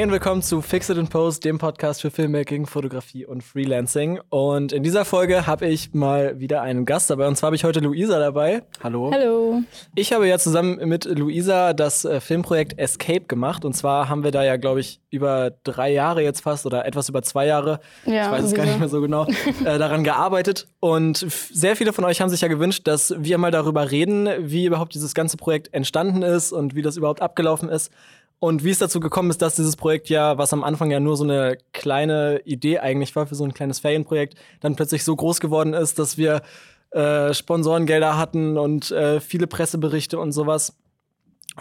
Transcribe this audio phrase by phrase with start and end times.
[0.00, 4.18] Hey und willkommen zu Fix It and Post, dem Podcast für Filmmaking, Fotografie und Freelancing.
[4.30, 7.28] Und in dieser Folge habe ich mal wieder einen Gast dabei.
[7.28, 8.62] Und zwar habe ich heute Luisa dabei.
[8.82, 9.10] Hallo.
[9.12, 9.60] Hallo.
[9.94, 13.66] Ich habe ja zusammen mit Luisa das äh, Filmprojekt Escape gemacht.
[13.66, 17.10] Und zwar haben wir da ja, glaube ich, über drei Jahre jetzt fast oder etwas
[17.10, 19.26] über zwei Jahre, ja, ich weiß es gar nicht mehr so genau,
[19.66, 20.66] äh, daran gearbeitet.
[20.78, 24.64] Und sehr viele von euch haben sich ja gewünscht, dass wir mal darüber reden, wie
[24.64, 27.90] überhaupt dieses ganze Projekt entstanden ist und wie das überhaupt abgelaufen ist.
[28.40, 31.16] Und wie es dazu gekommen ist, dass dieses Projekt ja, was am Anfang ja nur
[31.16, 35.40] so eine kleine Idee eigentlich war für so ein kleines Ferienprojekt, dann plötzlich so groß
[35.40, 36.40] geworden ist, dass wir
[36.90, 40.74] äh, Sponsorengelder hatten und äh, viele Presseberichte und sowas.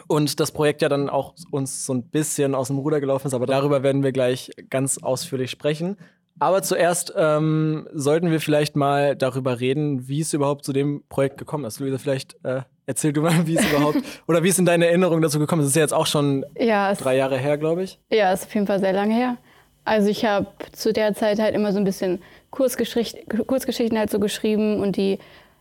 [0.08, 3.34] Und das Projekt ja dann auch uns so ein bisschen aus dem Ruder gelaufen ist,
[3.34, 5.98] aber darüber werden wir gleich ganz ausführlich sprechen.
[6.40, 11.38] Aber zuerst ähm, sollten wir vielleicht mal darüber reden, wie es überhaupt zu dem Projekt
[11.38, 11.80] gekommen ist.
[11.80, 15.22] Luisa, vielleicht äh, erzähl du mal, wie es überhaupt oder wie es in deine Erinnerung
[15.22, 15.68] dazu gekommen ist.
[15.68, 18.00] Es ist ja jetzt auch schon ja, drei Jahre her, glaube ich.
[18.10, 19.38] Ja, ist auf jeden Fall sehr lange her.
[19.86, 24.20] Also ich habe zu der Zeit halt immer so ein bisschen Kurzgeschicht Kurzgeschichten halt so
[24.20, 25.20] geschrieben und die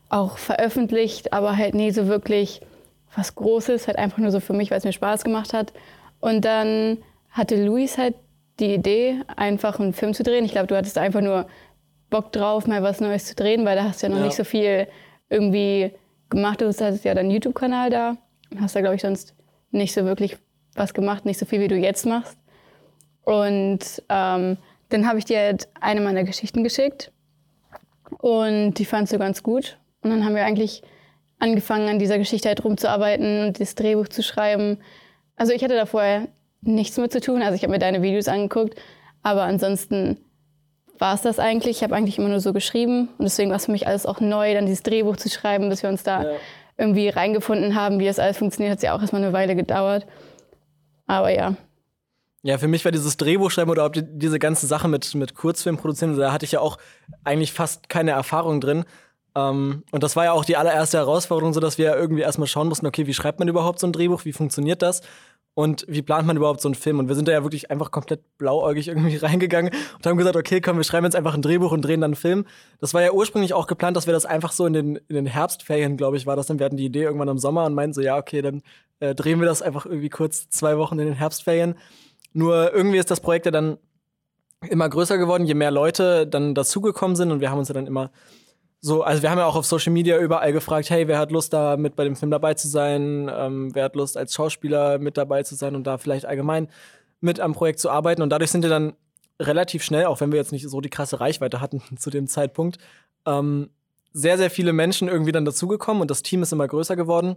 [0.09, 2.63] auch veröffentlicht, aber halt nie so wirklich
[3.15, 5.73] was Großes, halt einfach nur so für mich, weil es mir Spaß gemacht hat.
[6.21, 6.99] Und dann
[7.31, 8.15] hatte Luis halt
[8.61, 10.45] die Idee, einfach einen Film zu drehen.
[10.45, 11.47] Ich glaube, du hattest einfach nur
[12.11, 14.27] Bock drauf, mal was Neues zu drehen, weil da hast du ja noch ja.
[14.27, 14.89] nicht so viel
[15.29, 15.93] irgendwie
[16.31, 16.61] gemacht.
[16.61, 18.17] Du hattest ja deinen YouTube-Kanal da
[18.51, 19.35] und hast da, glaube ich, sonst
[19.71, 20.37] nicht so wirklich
[20.75, 22.39] was gemacht, nicht so viel, wie du jetzt machst.
[23.25, 24.57] Und ähm,
[24.89, 27.13] dann habe ich dir halt eine meiner Geschichten geschickt
[28.19, 29.79] und die fandst du ganz gut.
[30.03, 30.83] Und dann haben wir eigentlich
[31.39, 34.79] angefangen, an dieser Geschichte halt rumzuarbeiten und das Drehbuch zu schreiben.
[35.37, 36.29] Also ich hatte da vorher
[36.61, 37.43] nichts mit zu tun.
[37.43, 38.75] Also ich habe mir deine Videos angeguckt,
[39.23, 40.19] aber ansonsten
[40.99, 41.79] war es das eigentlich.
[41.79, 44.21] Ich habe eigentlich immer nur so geschrieben und deswegen war es für mich alles auch
[44.21, 46.37] neu, dann dieses Drehbuch zu schreiben, bis wir uns da ja.
[46.77, 50.07] irgendwie reingefunden haben, wie das alles funktioniert, hat es ja auch erstmal eine Weile gedauert.
[51.07, 51.55] Aber ja.
[52.43, 55.77] Ja, für mich war dieses Drehbuchschreiben oder auch die, diese ganze Sache mit, mit Kurzfilm
[55.77, 56.79] produzieren, da hatte ich ja auch
[57.25, 58.85] eigentlich fast keine Erfahrung drin.
[59.35, 62.69] Ähm, und das war ja auch die allererste Herausforderung, so dass wir irgendwie erstmal schauen
[62.69, 65.03] mussten, okay, wie schreibt man überhaupt so ein Drehbuch, wie funktioniert das?
[65.59, 67.01] Und wie plant man überhaupt so einen Film?
[67.01, 70.61] Und wir sind da ja wirklich einfach komplett blauäugig irgendwie reingegangen und haben gesagt, okay,
[70.61, 72.47] komm, wir schreiben jetzt einfach ein Drehbuch und drehen dann einen Film.
[72.81, 75.27] Das war ja ursprünglich auch geplant, dass wir das einfach so in den, in den
[75.27, 76.61] Herbstferien, glaube ich, war das dann.
[76.61, 78.63] Wir hatten die Idee irgendwann im Sommer und meinten so, ja, okay, dann
[79.01, 81.75] äh, drehen wir das einfach irgendwie kurz zwei Wochen in den Herbstferien.
[82.33, 83.79] Nur irgendwie ist das Projekt ja dann
[84.71, 87.89] immer größer geworden, je mehr Leute dann dazugekommen sind und wir haben uns ja dann
[87.89, 88.13] immer
[88.81, 91.53] so, also wir haben ja auch auf Social Media überall gefragt, hey, wer hat Lust,
[91.53, 93.31] da mit bei dem Film dabei zu sein?
[93.33, 96.69] Ähm, wer hat Lust, als Schauspieler mit dabei zu sein und da vielleicht allgemein
[97.21, 98.23] mit am Projekt zu arbeiten?
[98.23, 98.95] Und dadurch sind wir dann
[99.41, 102.79] relativ schnell, auch wenn wir jetzt nicht so die krasse Reichweite hatten zu dem Zeitpunkt,
[103.27, 103.71] ähm,
[104.13, 107.37] sehr, sehr viele Menschen irgendwie dann dazugekommen und das Team ist immer größer geworden.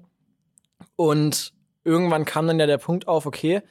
[0.96, 1.53] Und
[1.84, 3.62] irgendwann kam dann ja der Punkt auf, okay,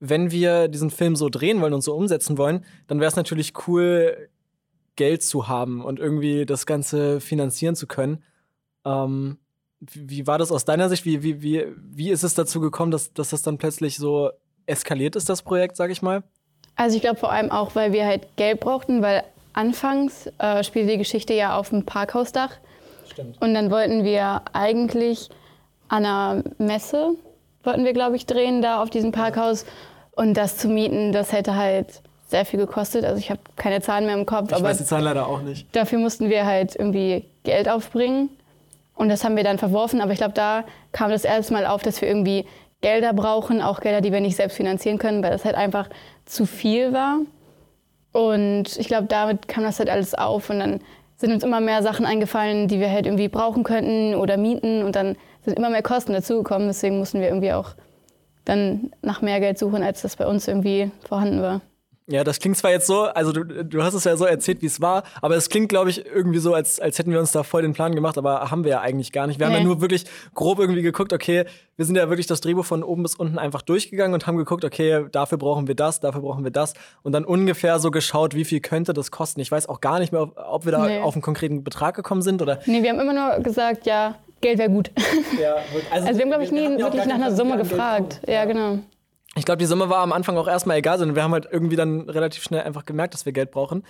[0.00, 3.52] wenn wir diesen Film so drehen wollen und so umsetzen wollen, dann wäre es natürlich
[3.66, 4.28] cool,
[4.96, 8.22] Geld zu haben und irgendwie das Ganze finanzieren zu können.
[8.84, 9.38] Ähm,
[9.80, 11.04] wie, wie, war das aus deiner Sicht?
[11.04, 14.30] Wie, wie, wie, wie ist es dazu gekommen, dass, dass das dann plötzlich so
[14.66, 16.22] eskaliert ist, das Projekt, sag ich mal?
[16.76, 20.92] Also ich glaube vor allem auch, weil wir halt Geld brauchten, weil anfangs äh, spielte
[20.92, 22.52] die Geschichte ja auf dem Parkhausdach.
[23.10, 23.40] Stimmt.
[23.40, 25.28] Und dann wollten wir eigentlich
[25.88, 27.16] an einer Messe,
[27.62, 29.66] wollten wir, glaube ich, drehen, da auf diesem Parkhaus.
[30.12, 33.04] Und das zu mieten, das hätte halt sehr viel gekostet.
[33.04, 34.48] Also ich habe keine Zahlen mehr im Kopf.
[34.48, 35.66] Ich aber weiß die Zahlen leider auch nicht.
[35.76, 38.30] Dafür mussten wir halt irgendwie Geld aufbringen.
[38.96, 40.00] Und das haben wir dann verworfen.
[40.00, 42.46] Aber ich glaube, da kam das erste Mal auf, dass wir irgendwie
[42.80, 45.88] Gelder brauchen, auch Gelder, die wir nicht selbst finanzieren können, weil das halt einfach
[46.24, 47.18] zu viel war.
[48.12, 50.50] Und ich glaube, damit kam das halt alles auf.
[50.50, 50.80] Und dann
[51.16, 54.82] sind uns immer mehr Sachen eingefallen, die wir halt irgendwie brauchen könnten oder mieten.
[54.82, 56.68] Und dann sind immer mehr Kosten dazugekommen.
[56.68, 57.74] Deswegen mussten wir irgendwie auch
[58.44, 61.60] dann nach mehr Geld suchen, als das bei uns irgendwie vorhanden war.
[62.12, 64.66] Ja, das klingt zwar jetzt so, also du, du hast es ja so erzählt, wie
[64.66, 67.42] es war, aber es klingt, glaube ich, irgendwie so, als, als hätten wir uns da
[67.42, 69.40] voll den Plan gemacht, aber haben wir ja eigentlich gar nicht.
[69.40, 69.54] Wir nee.
[69.54, 70.04] haben ja nur wirklich
[70.34, 73.62] grob irgendwie geguckt, okay, wir sind ja wirklich das Drehbuch von oben bis unten einfach
[73.62, 77.24] durchgegangen und haben geguckt, okay, dafür brauchen wir das, dafür brauchen wir das und dann
[77.24, 79.40] ungefähr so geschaut, wie viel könnte das kosten.
[79.40, 81.00] Ich weiß auch gar nicht mehr, ob wir da nee.
[81.00, 82.58] auf einen konkreten Betrag gekommen sind oder.
[82.66, 84.90] Nee, wir haben immer nur gesagt, ja, Geld wäre gut.
[85.40, 85.54] Ja,
[85.90, 88.20] also, also wir haben, glaube ich, nie wirklich nach einer Summe gefragt.
[88.26, 88.80] Ja, genau
[89.34, 91.76] ich glaube, die Summe war am Anfang auch erstmal egal, sondern wir haben halt irgendwie
[91.76, 93.84] dann relativ schnell einfach gemerkt, dass wir Geld brauchen.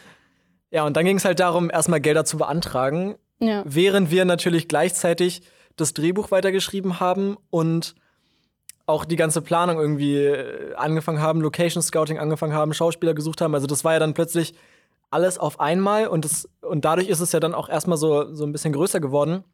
[0.71, 3.63] Ja, und dann ging es halt darum, erstmal Gelder zu beantragen, ja.
[3.67, 5.43] während wir natürlich gleichzeitig
[5.77, 7.95] das Drehbuch weitergeschrieben haben und
[8.87, 13.55] auch die ganze Planung irgendwie äh, angefangen haben, Location Scouting angefangen haben, Schauspieler gesucht haben.
[13.55, 14.55] Also das war ja dann plötzlich
[15.11, 18.45] alles auf einmal und, das, und dadurch ist es ja dann auch erstmal so, so
[18.45, 19.45] ein bisschen größer geworden.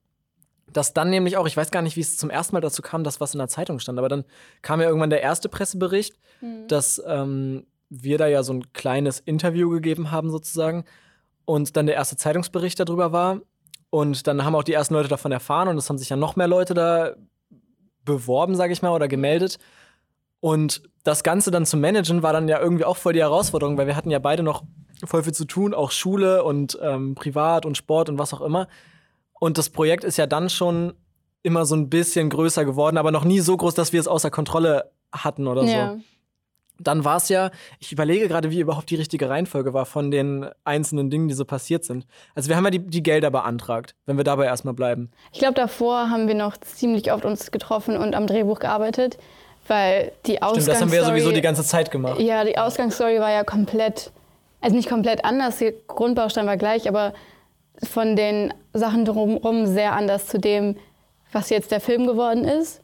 [0.73, 3.05] Dass dann nämlich auch, ich weiß gar nicht, wie es zum ersten Mal dazu kam,
[3.05, 4.25] dass was in der Zeitung stand, aber dann
[4.63, 6.69] kam ja irgendwann der erste Pressebericht, mhm.
[6.69, 10.85] dass ähm, wir da ja so ein kleines Interview gegeben haben sozusagen
[11.45, 13.41] und dann der erste Zeitungsbericht darüber war
[13.91, 16.37] und dann haben auch die ersten Leute davon erfahren und es haben sich ja noch
[16.37, 17.15] mehr Leute da
[18.05, 19.59] beworben, sage ich mal, oder gemeldet.
[20.41, 23.87] Und das Ganze dann zu managen war dann ja irgendwie auch voll die Herausforderung, weil
[23.87, 24.63] wir hatten ja beide noch
[25.05, 28.69] voll viel zu tun, auch Schule und ähm, Privat und Sport und was auch immer.
[29.41, 30.95] Und das Projekt ist ja dann schon
[31.43, 34.31] immer so ein bisschen größer geworden, aber noch nie so groß, dass wir es außer
[34.31, 35.95] Kontrolle hatten oder ja.
[35.95, 36.01] so.
[36.81, 37.51] Dann war es ja,
[37.81, 41.45] ich überlege gerade, wie überhaupt die richtige Reihenfolge war von den einzelnen Dingen, die so
[41.45, 42.07] passiert sind.
[42.37, 45.11] Also wir haben ja die, die Gelder beantragt, wenn wir dabei erstmal bleiben.
[45.33, 49.19] Ich glaube, davor haben wir noch ziemlich oft uns getroffen und am Drehbuch gearbeitet,
[49.67, 50.63] weil die Ausgangsstory...
[50.63, 52.21] Stimmt, das haben wir ja sowieso die ganze Zeit gemacht.
[52.21, 54.13] Ja, die Ausgangsstory war ja komplett,
[54.61, 57.13] also nicht komplett anders, der Grundbaustein war gleich, aber
[57.83, 60.77] von den Sachen drumherum sehr anders zu dem,
[61.33, 62.81] was jetzt der Film geworden ist.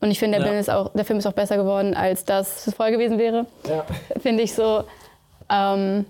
[0.00, 0.90] Und ich finde, der, ja.
[0.94, 3.46] der, Film ist auch besser geworden, als das voll gewesen wäre.
[3.66, 3.86] Ja.
[4.20, 4.84] Finde ich so.
[5.48, 6.04] Ähm,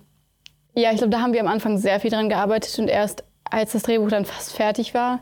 [0.74, 3.72] ja, ich glaube, da haben wir am Anfang sehr viel dran gearbeitet und erst als
[3.72, 5.20] das Drehbuch dann fast fertig war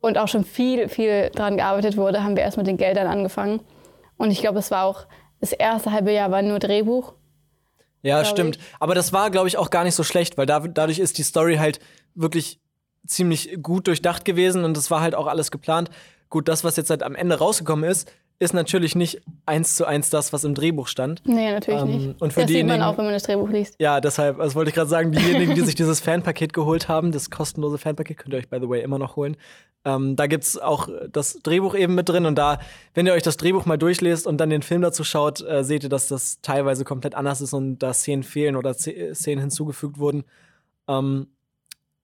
[0.00, 3.60] und auch schon viel, viel dran gearbeitet wurde, haben wir erst mit den Geldern angefangen.
[4.16, 5.06] Und ich glaube, es war auch
[5.40, 7.14] das erste halbe Jahr war nur Drehbuch.
[8.02, 8.56] Ja, stimmt.
[8.56, 8.62] Ich.
[8.80, 11.22] Aber das war, glaube ich, auch gar nicht so schlecht, weil da, dadurch ist die
[11.22, 11.78] Story halt
[12.14, 12.60] wirklich
[13.06, 15.90] ziemlich gut durchdacht gewesen und es war halt auch alles geplant.
[16.28, 18.10] Gut, das, was jetzt halt am Ende rausgekommen ist,
[18.42, 21.22] ist natürlich nicht eins zu eins das, was im Drehbuch stand.
[21.24, 22.22] Nee, natürlich ähm, nicht.
[22.22, 23.76] Und für das sieht man auch, wenn man das Drehbuch liest.
[23.78, 27.30] Ja, deshalb, das wollte ich gerade sagen, diejenigen, die sich dieses Fanpaket geholt haben, das
[27.30, 29.36] kostenlose Fanpaket, könnt ihr euch, by the way, immer noch holen.
[29.84, 32.58] Ähm, da es auch das Drehbuch eben mit drin und da,
[32.94, 35.84] wenn ihr euch das Drehbuch mal durchlest und dann den Film dazu schaut, äh, seht
[35.84, 40.24] ihr, dass das teilweise komplett anders ist und da Szenen fehlen oder Szenen hinzugefügt wurden.
[40.88, 41.28] Ähm,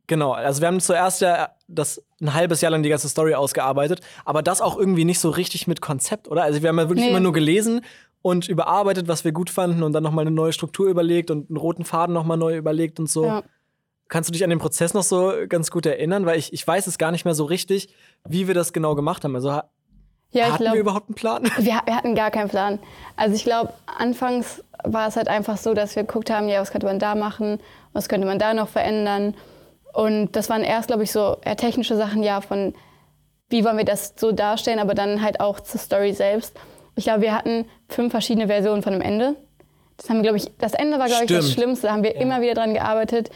[0.09, 4.01] Genau, also wir haben zuerst ja das ein halbes Jahr lang die ganze Story ausgearbeitet,
[4.25, 6.43] aber das auch irgendwie nicht so richtig mit Konzept, oder?
[6.43, 7.11] Also wir haben ja wirklich nee.
[7.11, 7.83] immer nur gelesen
[8.23, 11.59] und überarbeitet, was wir gut fanden und dann nochmal eine neue Struktur überlegt und einen
[11.59, 13.27] roten Faden nochmal neu überlegt und so.
[13.27, 13.43] Ja.
[14.09, 16.25] Kannst du dich an den Prozess noch so ganz gut erinnern?
[16.25, 17.95] Weil ich, ich weiß es gar nicht mehr so richtig,
[18.27, 19.35] wie wir das genau gemacht haben.
[19.35, 19.61] Also
[20.31, 21.45] ja, hatten glaub, wir überhaupt einen Plan?
[21.59, 22.79] Wir, wir hatten gar keinen Plan.
[23.17, 26.71] Also ich glaube, anfangs war es halt einfach so, dass wir geguckt haben, ja, was
[26.71, 27.59] könnte man da machen,
[27.93, 29.35] was könnte man da noch verändern.
[29.93, 32.75] Und das waren erst, glaube ich, so eher technische Sachen, ja, von
[33.49, 36.55] wie wollen wir das so darstellen, aber dann halt auch zur Story selbst.
[36.97, 39.37] Ich glaube, wir hatten fünf verschiedene Versionen von dem Ende.
[39.97, 41.87] Das haben glaube ich, das Ende war, glaube ich, das Schlimmste.
[41.87, 42.21] Da haben wir ja.
[42.21, 43.31] immer wieder dran gearbeitet.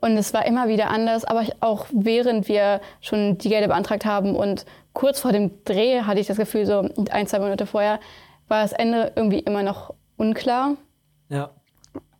[0.00, 4.36] Und es war immer wieder anders, aber auch während wir schon die Gelder beantragt haben
[4.36, 7.98] und kurz vor dem Dreh hatte ich das Gefühl, so ein, zwei Monate vorher,
[8.46, 10.76] war das Ende irgendwie immer noch unklar.
[11.28, 11.50] Ja.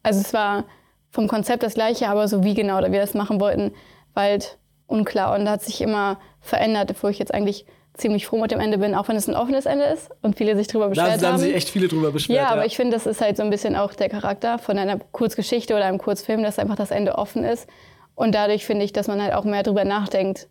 [0.02, 0.64] Also es war
[1.10, 3.72] vom Konzept das gleiche, aber so wie genau wir das machen wollten,
[4.14, 5.38] war halt unklar.
[5.38, 8.78] Und da hat sich immer verändert, bevor ich jetzt eigentlich ziemlich froh mit dem Ende
[8.78, 11.20] bin, auch wenn es ein offenes Ende ist und viele sich darüber beschwert haben.
[11.20, 12.36] Da haben sich echt viele drüber beschwert.
[12.36, 12.50] Ja, ja.
[12.50, 15.74] aber ich finde, das ist halt so ein bisschen auch der Charakter von einer Kurzgeschichte
[15.74, 17.68] oder einem Kurzfilm, dass einfach das Ende offen ist.
[18.14, 20.48] Und dadurch finde ich, dass man halt auch mehr darüber nachdenkt,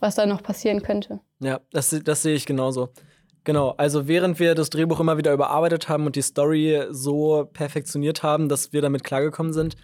[0.00, 1.20] was da noch passieren könnte.
[1.40, 2.90] Ja, das, das sehe ich genauso.
[3.44, 8.22] Genau, also während wir das Drehbuch immer wieder überarbeitet haben und die Story so perfektioniert
[8.22, 9.76] haben, dass wir damit klargekommen sind,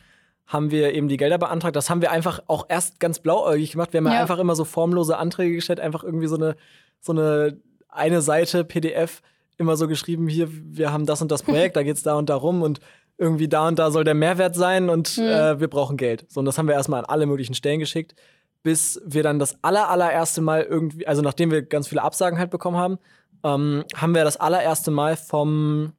[0.47, 1.77] haben wir eben die Gelder beantragt.
[1.77, 3.93] Das haben wir einfach auch erst ganz blauäugig gemacht.
[3.93, 4.21] Wir haben ja.
[4.21, 6.57] einfach immer so formlose Anträge gestellt, einfach irgendwie so eine,
[7.01, 7.59] so eine
[7.97, 9.23] eine Seite PDF
[9.59, 12.29] immer so geschrieben, hier, wir haben das und das Projekt, da geht es da und
[12.29, 12.81] darum und
[13.19, 15.25] irgendwie da und da soll der Mehrwert sein und mhm.
[15.25, 16.27] äh, wir brauchen Geld.
[16.29, 18.15] So, und das haben wir erstmal an alle möglichen Stellen geschickt,
[18.63, 22.51] bis wir dann das aller, allererste Mal irgendwie, also nachdem wir ganz viele Absagen halt
[22.51, 22.99] bekommen haben,
[23.45, 25.93] ähm, haben wir das allererste Mal vom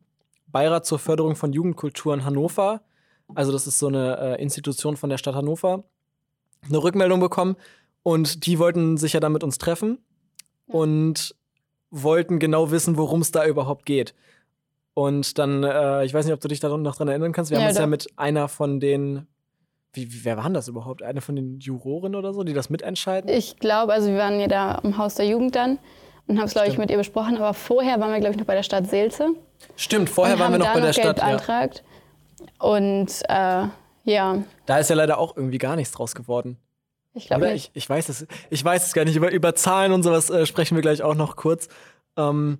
[0.48, 2.82] Beirat zur Förderung von Jugendkultur in Hannover,
[3.36, 5.84] also das ist so eine äh, Institution von der Stadt Hannover,
[6.68, 7.56] eine Rückmeldung bekommen
[8.04, 10.00] und die wollten sich ja dann mit uns treffen
[10.68, 11.36] und
[11.90, 14.14] wollten genau wissen, worum es da überhaupt geht.
[14.94, 17.58] Und dann, äh, ich weiß nicht, ob du dich da noch dran erinnern kannst, wir
[17.58, 19.28] ja, haben uns ja mit einer von den
[19.98, 21.02] wie, wie, wer waren das überhaupt?
[21.02, 23.30] Eine von den Juroren oder so, die das mitentscheiden?
[23.30, 25.80] Ich glaube, also wir waren ja da im Haus der Jugend dann
[26.28, 27.38] und haben es, glaube ich, mit ihr besprochen.
[27.38, 29.30] Aber vorher waren wir, glaube ich, noch bei der Stadt Seelze.
[29.76, 31.18] Stimmt, vorher waren wir noch bei der Stadt.
[31.18, 31.78] Beantragt.
[31.78, 31.97] Ja.
[32.60, 33.68] Und äh,
[34.04, 34.44] ja.
[34.66, 36.58] Da ist ja leider auch irgendwie gar nichts draus geworden.
[37.14, 37.72] Ich glaube nicht.
[37.74, 39.16] Ich, ich, weiß es, ich weiß es gar nicht.
[39.16, 41.68] Über, über Zahlen und sowas äh, sprechen wir gleich auch noch kurz.
[42.16, 42.60] Ähm,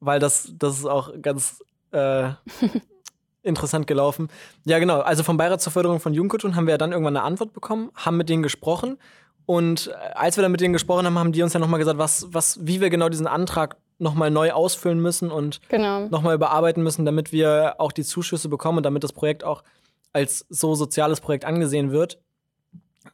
[0.00, 2.30] weil das, das ist auch ganz äh,
[3.42, 4.28] interessant gelaufen.
[4.64, 5.00] Ja, genau.
[5.00, 7.90] Also vom Beirat zur Förderung von Jugendkultur haben wir ja dann irgendwann eine Antwort bekommen,
[7.94, 8.98] haben mit denen gesprochen
[9.46, 11.98] und äh, als wir dann mit denen gesprochen haben, haben die uns ja nochmal gesagt,
[11.98, 16.06] was, was, wie wir genau diesen Antrag nochmal neu ausfüllen müssen und genau.
[16.08, 19.62] nochmal überarbeiten müssen, damit wir auch die Zuschüsse bekommen und damit das Projekt auch
[20.12, 22.18] als so soziales Projekt angesehen wird.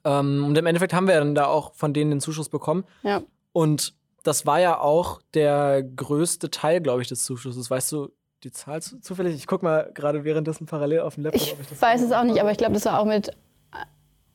[0.04, 2.84] Ähm, und im Endeffekt haben wir dann da auch von denen den Zuschuss bekommen.
[3.02, 3.22] Ja.
[3.52, 7.70] Und das war ja auch der größte Teil, glaube ich, des Zuschusses.
[7.70, 8.10] Weißt du
[8.44, 9.34] die Zahl zu, zufällig?
[9.34, 11.42] Ich gucke mal gerade währenddessen parallel auf dem Laptop.
[11.42, 13.30] Ich, ich weiß es auch nicht, aber ich glaube, das war auch mit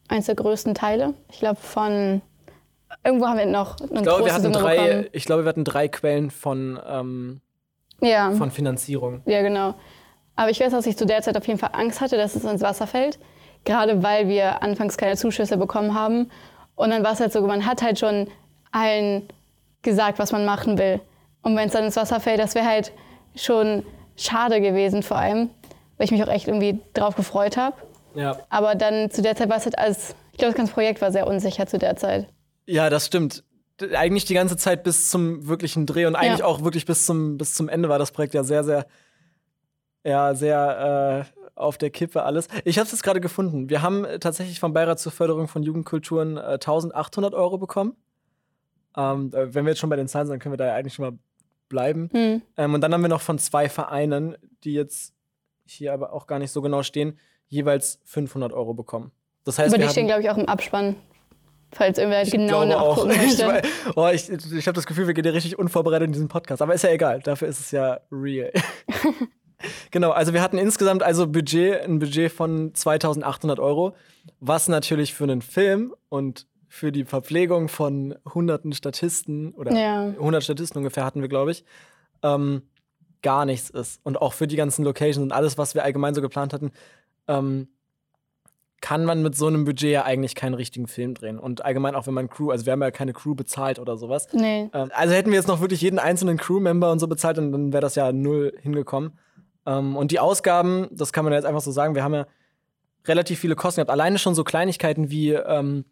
[0.08, 1.14] eins der größten Teile.
[1.32, 2.22] Ich glaube, von
[3.04, 5.88] irgendwo haben wir noch eine ich glaube, wir hatten drei, Ich glaube, wir hatten drei
[5.88, 7.42] Quellen von, ähm,
[8.02, 8.32] ja.
[8.32, 9.22] von Finanzierung.
[9.26, 9.76] Ja, genau.
[10.36, 12.44] Aber ich weiß, dass ich zu der Zeit auf jeden Fall Angst hatte, dass es
[12.44, 13.20] ins Wasser fällt.
[13.66, 16.30] Gerade weil wir anfangs keine Zuschüsse bekommen haben.
[16.76, 18.28] Und dann war es halt so, man hat halt schon
[18.72, 19.28] allen
[19.82, 21.02] gesagt, was man machen will.
[21.42, 22.92] Und wenn es dann ins Wasser fällt, das wäre halt
[23.36, 23.84] schon
[24.16, 25.50] schade gewesen vor allem,
[25.98, 27.76] weil ich mich auch echt irgendwie drauf gefreut habe.
[28.16, 28.38] Ja.
[28.50, 31.12] Aber dann zu der Zeit war es halt alles, ich glaube, das ganze Projekt war
[31.12, 32.28] sehr unsicher zu der Zeit.
[32.68, 33.44] Ja, das stimmt.
[33.96, 36.46] Eigentlich die ganze Zeit bis zum wirklichen Dreh und eigentlich ja.
[36.46, 38.88] auch wirklich bis zum, bis zum Ende war das Projekt ja sehr, sehr,
[40.04, 42.48] ja, sehr äh, auf der Kippe alles.
[42.66, 43.70] Ich habe es jetzt gerade gefunden.
[43.70, 47.96] Wir haben tatsächlich vom Beirat zur Förderung von Jugendkulturen äh, 1800 Euro bekommen.
[48.96, 50.96] Ähm, äh, wenn wir jetzt schon bei den Zahlen sind, können wir da ja eigentlich
[50.96, 51.18] schon mal
[51.70, 52.10] bleiben.
[52.12, 52.42] Hm.
[52.58, 55.14] Ähm, und dann haben wir noch von zwei Vereinen, die jetzt
[55.66, 59.12] hier aber auch gar nicht so genau stehen, jeweils 500 Euro bekommen.
[59.44, 60.96] Das heißt, aber die stehen, glaube ich, auch im Abspann.
[61.78, 63.18] Falls irgendwer ich genau nachgucken auch.
[63.18, 63.62] möchte.
[63.64, 66.62] Ich, oh, ich, ich habe das Gefühl, wir gehen ja richtig unvorbereitet in diesen Podcast.
[66.62, 68.52] Aber ist ja egal, dafür ist es ja real.
[69.92, 73.96] genau, also wir hatten insgesamt also Budget, ein Budget von 2800 Euro,
[74.40, 80.08] was natürlich für einen Film und für die Verpflegung von hunderten Statisten oder ja.
[80.08, 81.64] 100 Statisten ungefähr hatten wir, glaube ich,
[82.24, 82.64] ähm,
[83.22, 84.00] gar nichts ist.
[84.04, 86.72] Und auch für die ganzen Locations und alles, was wir allgemein so geplant hatten,
[87.28, 87.68] ähm,
[88.82, 91.40] kann man mit so einem Budget ja eigentlich keinen richtigen Film drehen.
[91.40, 94.28] Und allgemein auch wenn man Crew, also wir haben ja keine Crew bezahlt oder sowas.
[94.34, 94.70] Nee.
[94.74, 97.74] Ähm, also hätten wir jetzt noch wirklich jeden einzelnen Crewmember und so bezahlt, dann, dann
[97.74, 99.18] wäre das ja null hingekommen.
[99.66, 102.28] Ähm, und die Ausgaben, das kann man jetzt einfach so sagen, wir haben ja
[103.06, 103.92] relativ viele Kosten gehabt.
[103.92, 105.86] Alleine schon so Kleinigkeiten wie ähm,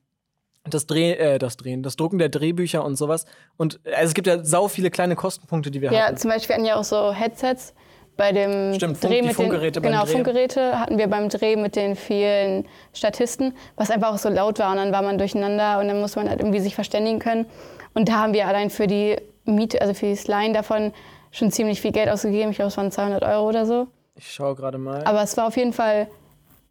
[0.70, 3.26] das Dreh, äh, das Drehen, das Drucken der Drehbücher und sowas.
[3.58, 6.14] Und also es gibt ja sau viele kleine Kostenpunkte, die wir ja, hatten.
[6.14, 7.74] Ja, zum Beispiel hatten ja auch so Headsets
[8.18, 11.76] bei dem Stimmt, Dreh Funk, mit Funkgeräte den, genau, Funkgeräte hatten wir beim Dreh mit
[11.76, 15.88] den vielen Statisten, was einfach auch so laut war und dann war man durcheinander und
[15.88, 17.46] dann muss man halt irgendwie sich verständigen können.
[17.94, 20.94] Und da haben wir allein für die Miete, also für das Line davon
[21.32, 22.52] schon ziemlich viel Geld ausgegeben.
[22.52, 23.88] Ich glaube, es waren 200 Euro oder so.
[24.16, 25.04] Ich schaue gerade mal.
[25.04, 26.08] Aber es war auf jeden Fall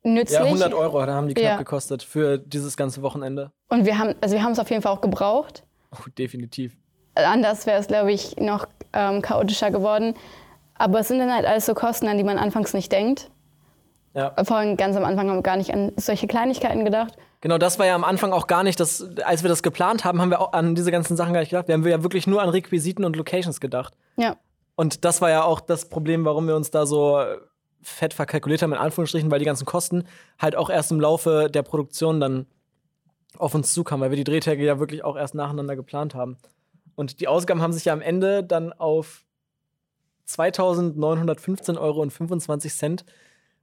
[0.03, 0.39] nützlich.
[0.39, 1.57] Ja, 100 Euro da haben die knapp ja.
[1.57, 3.51] gekostet für dieses ganze Wochenende.
[3.69, 5.63] Und wir haben, also wir haben es auf jeden Fall auch gebraucht.
[5.93, 6.77] Oh, definitiv.
[7.15, 10.15] Anders wäre es, glaube ich, noch ähm, chaotischer geworden.
[10.75, 13.31] Aber es sind dann halt alles so Kosten, an die man anfangs nicht denkt.
[14.15, 14.33] Ja.
[14.45, 17.15] Vor allem ganz am Anfang haben wir gar nicht an solche Kleinigkeiten gedacht.
[17.41, 20.21] Genau, das war ja am Anfang auch gar nicht, das, als wir das geplant haben,
[20.21, 21.69] haben wir auch an diese ganzen Sachen gar nicht gedacht.
[21.69, 23.95] Wir haben ja wirklich nur an Requisiten und Locations gedacht.
[24.17, 24.37] Ja.
[24.77, 27.23] Und das war ja auch das Problem, warum wir uns da so
[27.83, 30.05] fett verkalkuliert haben, in Anführungsstrichen, weil die ganzen Kosten
[30.39, 32.47] halt auch erst im Laufe der Produktion dann
[33.37, 36.39] auf uns zukamen, weil wir die Drehtage ja wirklich auch erst nacheinander geplant haben.
[36.95, 39.25] Und die Ausgaben haben sich ja am Ende dann auf
[40.29, 43.05] 2.915 Euro und 25 Cent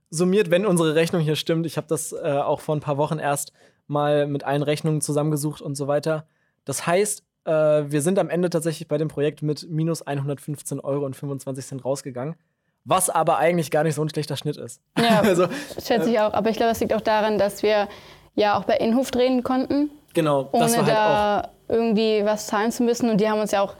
[0.09, 1.65] summiert, wenn unsere Rechnung hier stimmt.
[1.65, 3.53] Ich habe das äh, auch vor ein paar Wochen erst
[3.87, 6.25] mal mit allen Rechnungen zusammengesucht und so weiter.
[6.65, 11.05] Das heißt, äh, wir sind am Ende tatsächlich bei dem Projekt mit minus 115 Euro
[11.05, 12.35] und 25 Cent rausgegangen.
[12.83, 14.81] Was aber eigentlich gar nicht so ein schlechter Schnitt ist.
[14.97, 15.47] Ja, also,
[15.83, 16.33] schätze ich auch.
[16.33, 17.87] Aber ich glaube, das liegt auch daran, dass wir
[18.35, 19.91] ja auch bei Inhof drehen konnten.
[20.13, 23.09] Genau, ohne das war halt da auch irgendwie was zahlen zu müssen.
[23.09, 23.75] Und die haben uns ja auch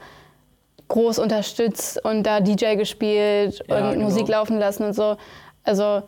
[0.92, 4.04] groß unterstützt und da DJ gespielt ja, und genau.
[4.04, 5.16] Musik laufen lassen und so.
[5.64, 6.02] Also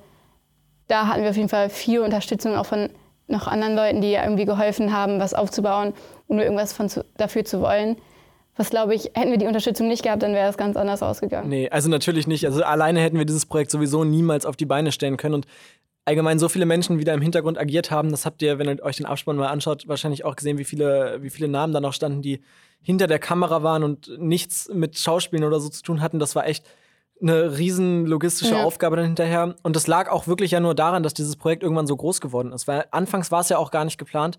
[0.88, 2.90] da hatten wir auf jeden Fall viel Unterstützung auch von
[3.26, 5.94] noch anderen Leuten, die irgendwie geholfen haben, was aufzubauen
[6.28, 7.96] und nur irgendwas von zu, dafür zu wollen.
[8.56, 11.48] Was glaube ich, hätten wir die Unterstützung nicht gehabt, dann wäre es ganz anders ausgegangen.
[11.48, 12.44] Nee, also natürlich nicht.
[12.44, 15.34] Also alleine hätten wir dieses Projekt sowieso niemals auf die Beine stellen können.
[15.34, 15.46] Und
[16.04, 18.96] allgemein so viele Menschen wieder im Hintergrund agiert haben, das habt ihr, wenn ihr euch
[18.96, 22.22] den Abspann mal anschaut, wahrscheinlich auch gesehen, wie viele, wie viele Namen da noch standen,
[22.22, 22.42] die
[22.82, 26.18] hinter der Kamera waren und nichts mit Schauspielen oder so zu tun hatten.
[26.18, 26.66] Das war echt
[27.20, 28.64] eine riesen logistische ja.
[28.64, 29.56] Aufgabe dann hinterher.
[29.62, 32.52] Und das lag auch wirklich ja nur daran, dass dieses Projekt irgendwann so groß geworden
[32.52, 32.68] ist.
[32.68, 34.38] Weil anfangs war es ja auch gar nicht geplant,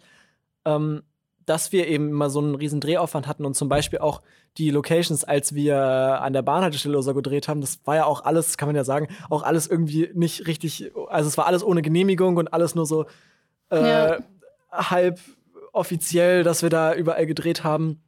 [0.66, 1.02] ähm,
[1.46, 4.22] dass wir eben immer so einen riesen Drehaufwand hatten und zum Beispiel auch
[4.58, 8.24] die Locations, als wir an der Bahnhaltestelle oder so gedreht haben, das war ja auch
[8.24, 11.82] alles, kann man ja sagen, auch alles irgendwie nicht richtig, also es war alles ohne
[11.82, 13.06] Genehmigung und alles nur so
[13.70, 14.18] äh, ja.
[14.72, 15.20] halb
[15.74, 18.02] offiziell, dass wir da überall gedreht haben.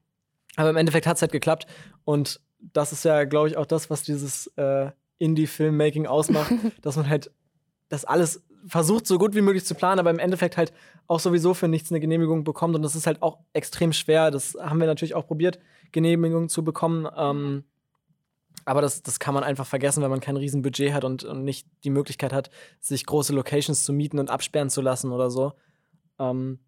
[0.55, 1.67] Aber im Endeffekt hat es halt geklappt.
[2.05, 4.89] Und das ist ja, glaube ich, auch das, was dieses äh,
[5.19, 6.51] Indie-Filmmaking ausmacht,
[6.81, 7.31] dass man halt
[7.89, 10.73] das alles versucht, so gut wie möglich zu planen, aber im Endeffekt halt
[11.07, 12.75] auch sowieso für nichts eine Genehmigung bekommt.
[12.75, 14.31] Und das ist halt auch extrem schwer.
[14.31, 15.59] Das haben wir natürlich auch probiert,
[15.91, 17.07] Genehmigungen zu bekommen.
[17.15, 17.63] Ähm,
[18.65, 21.67] aber das, das kann man einfach vergessen, wenn man kein Riesenbudget hat und, und nicht
[21.83, 25.53] die Möglichkeit hat, sich große Locations zu mieten und absperren zu lassen oder so.
[26.19, 26.59] Ähm,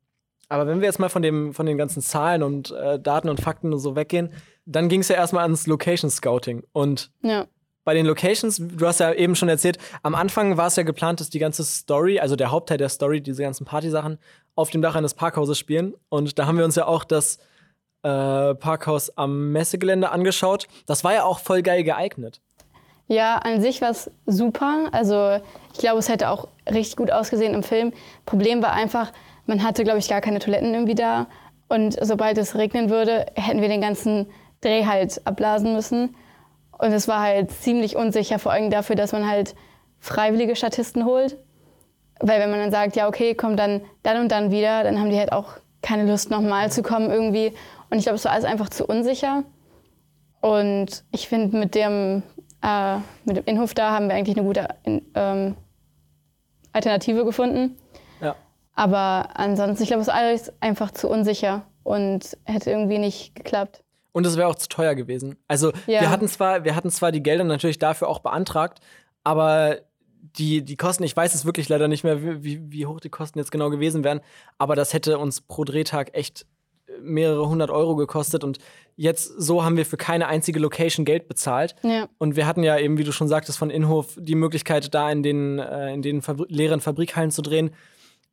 [0.47, 3.41] aber wenn wir jetzt mal von, dem, von den ganzen Zahlen und äh, Daten und
[3.41, 4.31] Fakten und so weggehen,
[4.65, 6.63] dann ging es ja erstmal ans Location Scouting.
[6.71, 7.47] Und Ja.
[7.83, 11.19] Bei den Locations, du hast ja eben schon erzählt, am Anfang war es ja geplant,
[11.19, 14.19] dass die ganze Story, also der Hauptteil der Story, diese ganzen Partysachen,
[14.55, 15.93] auf dem Dach eines Parkhauses spielen.
[16.09, 17.37] Und da haben wir uns ja auch das
[18.03, 20.67] äh, Parkhaus am Messegelände angeschaut.
[20.85, 22.41] Das war ja auch voll geil geeignet.
[23.07, 24.89] Ja, an sich war es super.
[24.91, 25.39] Also
[25.73, 27.91] ich glaube, es hätte auch richtig gut ausgesehen im Film.
[28.25, 29.11] Problem war einfach,
[29.47, 31.27] man hatte, glaube ich, gar keine Toiletten irgendwie da.
[31.69, 34.27] Und sobald es regnen würde, hätten wir den ganzen
[34.61, 36.15] Dreh halt abblasen müssen.
[36.79, 39.53] Und es war halt ziemlich unsicher, vor allem dafür, dass man halt
[39.99, 41.37] freiwillige Statisten holt.
[42.21, 45.09] Weil wenn man dann sagt, ja, okay, komm dann dann und dann wieder, dann haben
[45.09, 47.53] die halt auch keine Lust, nochmal zu kommen irgendwie.
[47.89, 49.43] Und ich glaube, es war alles einfach zu unsicher.
[50.41, 52.23] Und ich finde, mit dem,
[52.63, 54.67] äh, mit dem Innenhof da haben wir eigentlich eine gute
[55.15, 55.57] ähm,
[56.71, 57.77] Alternative gefunden.
[58.21, 58.35] Ja.
[58.73, 63.83] Aber ansonsten, ich glaube, es ist alles einfach zu unsicher und hätte irgendwie nicht geklappt.
[64.11, 65.35] Und es wäre auch zu teuer gewesen.
[65.47, 66.01] Also Ja.
[66.01, 68.79] wir hatten zwar, wir hatten zwar die Gelder natürlich dafür auch beantragt,
[69.23, 69.77] aber
[70.37, 73.39] die, die Kosten, ich weiß es wirklich leider nicht mehr, wie, wie- hoch die Kosten
[73.39, 74.21] jetzt genau gewesen wären,
[74.57, 76.45] aber das hätte uns pro Drehtag echt
[77.01, 78.57] mehrere hundert Euro gekostet und
[78.97, 81.75] jetzt so haben wir für keine einzige Location Geld bezahlt.
[81.83, 82.09] Ja.
[82.17, 85.23] Und wir hatten ja eben, wie du schon sagtest, von Inhof die Möglichkeit, da in
[85.23, 87.71] den, äh, in den Fabri leeren Fabrikhallen zu drehen,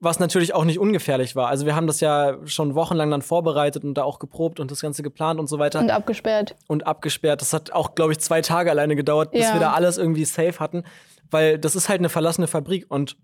[0.01, 1.49] was natürlich auch nicht ungefährlich war.
[1.49, 4.81] Also wir haben das ja schon wochenlang dann vorbereitet und da auch geprobt und das
[4.81, 6.55] Ganze geplant und so weiter Und abgesperrt.
[6.69, 7.41] und abgesperrt.
[7.41, 9.55] Das hat auch, glaube ich, zwei Tage alleine gedauert, bis Ja.
[9.55, 10.85] wir da alles irgendwie safe hatten,
[11.31, 13.17] weil das ist halt eine verlassene Fabrik und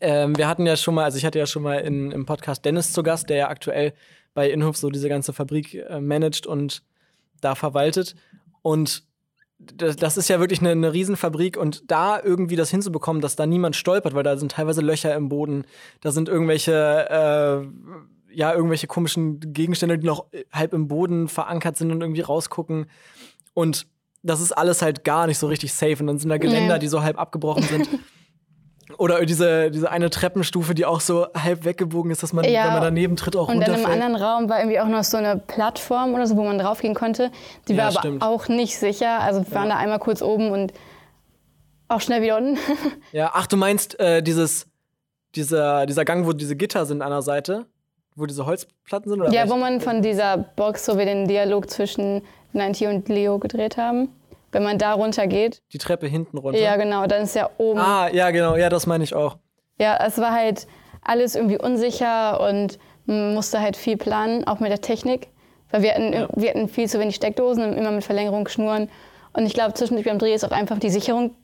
[0.00, 2.64] ähm, wir hatten ja schon mal, also ich hatte ja schon mal in, im Podcast
[2.64, 3.92] Dennis zu Gast, der ja aktuell
[4.34, 6.82] bei Inhof so diese ganze Fabrik äh, managt und
[7.42, 8.14] da verwaltet.
[8.62, 9.02] Und
[9.76, 13.46] das, das ist ja wirklich eine, eine Riesenfabrik und da irgendwie das hinzubekommen, dass da
[13.46, 15.64] niemand stolpert, weil da sind teilweise Löcher im Boden,
[16.00, 21.90] da sind irgendwelche, äh, ja, irgendwelche komischen Gegenstände, die noch halb im Boden verankert sind
[21.92, 22.86] und irgendwie rausgucken.
[23.54, 23.86] Und
[24.22, 25.96] das ist alles halt gar nicht so richtig safe.
[26.00, 26.80] Und dann sind da Geländer, Nee.
[26.80, 27.88] die so halb abgebrochen sind.
[28.98, 32.64] Oder diese, diese eine Treppenstufe, die auch so halb weggebogen ist, dass man, Ja.
[32.66, 35.16] wenn man daneben tritt, auch Und dann im anderen Raum war irgendwie auch noch so
[35.16, 37.30] eine Plattform oder so, wo man draufgehen konnte.
[37.68, 38.22] Die Ja, war aber stimmt.
[38.22, 39.20] auch nicht sicher.
[39.20, 40.72] Also wir waren da einmal kurz oben und
[41.88, 42.58] auch schnell wieder unten.
[43.12, 44.66] Ja, ach, du meinst äh, dieses,
[45.34, 47.66] dieser, dieser Gang, wo diese Gitter sind an der Seite?
[48.14, 49.20] Wo diese Holzplatten sind?
[49.22, 53.38] Oder ja, wo man von dieser Box, so wie den Dialog zwischen Nanti und Leo
[53.38, 54.08] gedreht haben.
[54.52, 55.62] Wenn man da runter geht.
[55.72, 56.60] Die Treppe hinten runter.
[56.60, 57.80] Ja, genau, dann ist ja oben.
[57.80, 59.38] Ah, ja, genau, ja, das meine ich auch.
[59.78, 60.66] Ja, es war halt
[61.02, 65.28] alles irgendwie unsicher und man musste halt viel planen, auch mit der Technik.
[65.70, 66.28] Weil wir hatten, Ja.
[66.36, 68.90] wir hatten viel zu wenig Steckdosen und immer mit Verlängerungsschnuren.
[69.32, 71.34] Und ich glaube, zwischendurch beim Dreh ist auch einfach die Sicherung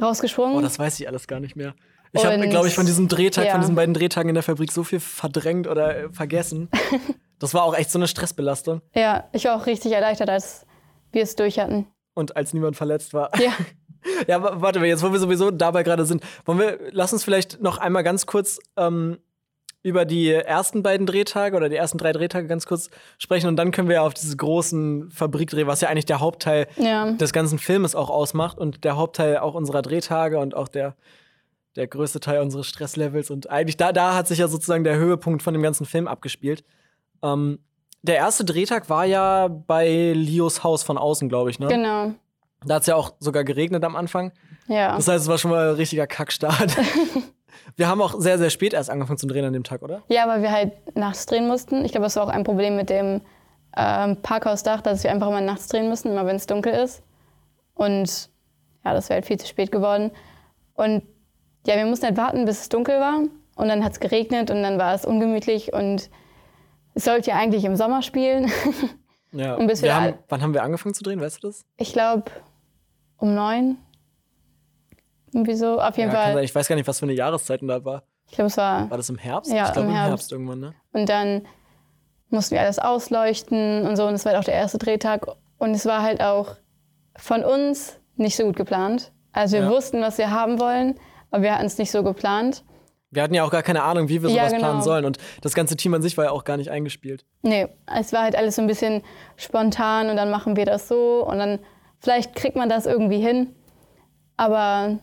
[0.00, 0.56] rausgesprungen.
[0.56, 1.74] Oh, das weiß ich alles gar nicht mehr.
[2.12, 3.52] Ich habe, glaube ich, von diesem Drehtag, ja.
[3.52, 6.68] von diesen beiden Drehtagen in der Fabrik so viel verdrängt oder äh, vergessen.
[7.38, 8.80] das war auch echt so eine Stressbelastung.
[8.94, 10.66] ja, ich war auch richtig erleichtert, als
[11.12, 11.86] wir es durch hatten.
[12.18, 13.30] Und als niemand verletzt war.
[13.40, 13.52] Ja,
[14.26, 17.60] Ja, wa- warte, jetzt wo wir sowieso dabei gerade sind, wollen wir, lass uns vielleicht
[17.60, 19.18] noch einmal ganz kurz ähm,
[19.82, 23.70] über die ersten beiden Drehtage oder die ersten drei Drehtage ganz kurz sprechen und dann
[23.70, 27.10] können wir ja auf dieses großen Fabrikdreh, was ja eigentlich der Hauptteil ja.
[27.12, 30.94] des ganzen Filmes auch ausmacht und der Hauptteil auch unserer Drehtage und auch der,
[31.76, 35.42] der größte Teil unseres Stresslevels und eigentlich da, da hat sich ja sozusagen der Höhepunkt
[35.42, 36.64] von dem ganzen Film abgespielt.
[37.22, 37.58] Ähm,
[38.02, 41.68] der erste Drehtag war ja bei Leos Haus von außen, glaube ich, ne?
[41.68, 42.12] Genau.
[42.64, 44.32] Da hat es ja auch sogar geregnet am Anfang.
[44.66, 44.96] Ja.
[44.96, 46.76] Das heißt, es war schon mal ein richtiger Kackstart.
[47.76, 50.02] Wir haben auch sehr, sehr spät erst angefangen zu drehen an dem Tag, oder?
[50.08, 51.84] ja, weil wir halt nachts drehen mussten.
[51.84, 53.20] Ich glaube, das war auch ein Problem mit dem
[53.76, 57.02] ähm, Parkhausdach, dass wir einfach immer nachts drehen müssen, immer wenn es dunkel ist.
[57.74, 58.30] Und
[58.84, 60.10] ja, das wäre halt viel zu spät geworden.
[60.74, 61.02] Und
[61.66, 63.20] ja, wir mussten halt warten, bis es dunkel war.
[63.56, 65.72] Und dann hat es geregnet und dann war es ungemütlich.
[65.72, 66.10] Und
[66.98, 68.50] sollte ja eigentlich im Sommer spielen.
[69.32, 69.56] Ja.
[69.56, 71.64] Und bis wir wir haben, wann haben wir angefangen zu drehen, weißt du das?
[71.76, 72.24] Ich glaube,
[73.18, 73.76] um neun.
[75.32, 76.32] Irgendwie so, auf jeden Ja, kann sein.
[76.34, 76.44] Fall.
[76.44, 78.04] Ich weiß gar nicht, was für eine Jahreszeit da war.
[78.26, 79.52] Ich glaube, es war War das im Herbst?
[79.52, 80.10] Ja, ich glaube im im Herbst.
[80.10, 80.32] Herbst.
[80.32, 80.74] irgendwann, ne?
[80.92, 81.46] Und dann
[82.30, 84.06] mussten wir alles ausleuchten und so.
[84.06, 85.26] Und es war halt auch der erste Drehtag.
[85.58, 86.56] Und es war halt auch
[87.16, 89.12] von uns nicht so gut geplant.
[89.32, 89.70] Also wir Ja.
[89.70, 90.98] wussten, was wir haben wollen,
[91.30, 92.64] aber wir hatten es nicht so geplant.
[93.10, 94.64] Wir hatten ja auch gar keine Ahnung, wie wir Ja, sowas genau.
[94.64, 95.04] planen sollen.
[95.06, 97.24] Und das ganze Team an sich war ja auch gar nicht eingespielt.
[97.42, 99.02] Nee, es war halt alles so ein bisschen
[99.36, 101.58] spontan und dann machen wir das so und dann
[102.00, 103.54] vielleicht kriegt man das irgendwie hin.
[104.36, 104.98] Aber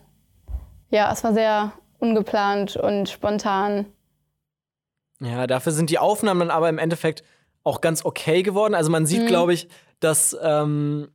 [0.90, 3.86] ja, es war sehr ungeplant und spontan.
[5.20, 7.24] Ja, dafür sind die Aufnahmen dann aber im Endeffekt
[7.64, 8.74] auch ganz okay geworden.
[8.74, 9.26] Also man sieht, Mhm.
[9.26, 11.08] glaube ich, dass ähm,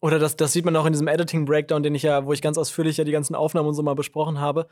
[0.00, 2.42] oder das, das sieht man auch in diesem Editing Breakdown, den ich ja, wo ich
[2.42, 4.68] ganz ausführlich ja die ganzen Aufnahmen und so mal besprochen habe,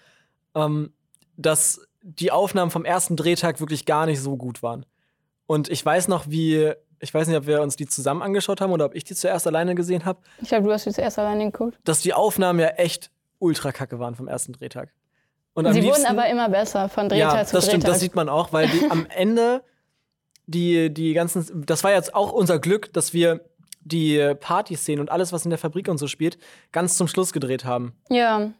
[0.54, 0.92] ähm,
[1.36, 4.84] dass die Aufnahmen vom ersten Drehtag wirklich gar nicht so gut waren.
[5.46, 8.72] Und ich weiß noch, wie, ich weiß nicht, ob wir uns die zusammen angeschaut haben
[8.72, 11.44] oder ob ich die zuerst alleine gesehen habe, Ich glaube, du hast die zuerst alleine
[11.50, 11.78] geguckt.
[11.84, 14.90] dass die Aufnahmen ja echt ultra kacke waren vom ersten Drehtag.
[15.54, 17.92] Und Sie liebsten- wurden aber immer besser von Drehtag ja, zu das stimmt, Drehtag.
[17.94, 19.62] das sieht man auch, weil die, am Ende
[20.46, 23.44] die, die ganzen, das war jetzt auch unser Glück, dass wir
[23.84, 26.38] die Partyszenen und alles, was in der Fabrik und so spielt,
[26.72, 27.94] ganz zum Schluss gedreht haben.
[28.08, 28.50] ja,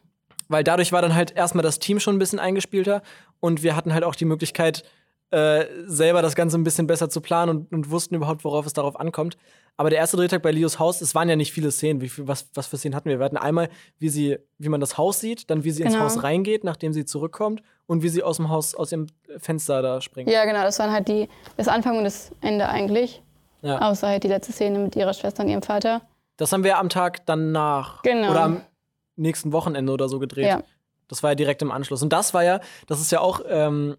[0.49, 3.01] Weil dadurch war dann halt erstmal das Team schon ein bisschen eingespielter
[3.39, 4.83] und wir hatten halt auch die Möglichkeit,
[5.31, 8.73] äh, selber das Ganze ein bisschen besser zu planen und, und wussten überhaupt, worauf es
[8.73, 9.35] darauf ankommt.
[9.77, 12.01] Aber der erste Drehtag bei Leos Haus, es waren ja nicht viele Szenen.
[12.01, 13.17] Wie was, was für Szenen hatten wir?
[13.17, 16.05] Wir hatten einmal, wie sie, wie man das Haus sieht, dann wie sie ins Genau.
[16.05, 19.07] Haus reingeht, nachdem sie zurückkommt und wie sie aus dem Haus, aus dem
[19.39, 20.29] Fenster da springt.
[20.29, 20.61] ja, genau.
[20.61, 21.27] Das waren halt die,
[21.57, 23.23] das Anfang und das Ende eigentlich.
[23.63, 23.89] Ja.
[23.89, 26.01] Außer halt die letzte Szene mit ihrer Schwester und ihrem Vater.
[26.37, 28.29] Das haben wir am Tag danach Genau.
[28.29, 28.61] oder am
[29.15, 30.47] nächsten Wochenende oder so gedreht.
[30.47, 30.63] Ja.
[31.07, 32.01] Das war ja direkt im Anschluss.
[32.01, 33.97] Und das war ja, das ist ja auch ähm,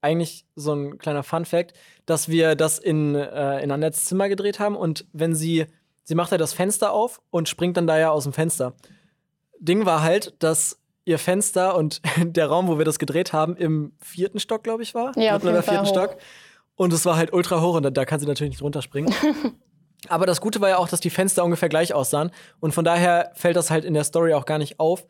[0.00, 1.72] eigentlich so ein kleiner Fun-Fact,
[2.06, 5.66] dass wir das in, äh, in Annettes Zimmer gedreht haben und wenn sie,
[6.04, 8.74] sie macht ja das Fenster auf und springt dann da ja aus dem Fenster.
[9.58, 13.92] Ding war halt, dass ihr Fenster und der Raum, wo wir das gedreht haben, im
[14.00, 15.16] vierten Stock, glaube ich, war.
[15.16, 16.10] Ja, auf Dritten oder jeden Fall vierten hoch.
[16.10, 16.16] Stock.
[16.76, 19.12] Und es war halt ultra hoch und da, da kann sie natürlich nicht runterspringen.
[20.08, 22.30] Aber das Gute war ja auch, dass die Fenster ungefähr gleich aussahen.
[22.60, 25.06] Und von daher fällt das halt in der Story auch gar nicht auf.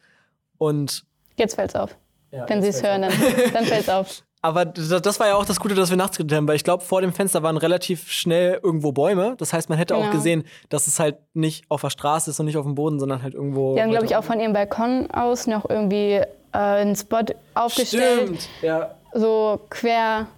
[0.57, 1.05] Und
[1.37, 1.97] Jetzt fällt's auf.
[2.31, 3.13] ja, Wenn sie es hören, dann,
[3.53, 4.23] dann fällt's auf.
[4.41, 6.85] Aber das, war ja auch das Gute, dass wir nachts gedreht haben, weil ich glaube,
[6.85, 9.35] vor dem Fenster waren relativ schnell irgendwo Bäume.
[9.37, 10.13] Das heißt, man hätte auch Genau.
[10.13, 13.23] gesehen, dass es halt nicht auf der Straße ist und nicht auf dem Boden, sondern
[13.23, 13.75] halt irgendwo.
[13.75, 17.19] Die haben, glaube ich, auch von ihrem Balkon aus noch irgendwie äh, einen Spot
[17.55, 18.95] aufgestellt, Stimmt, ja.
[19.13, 20.29] so quer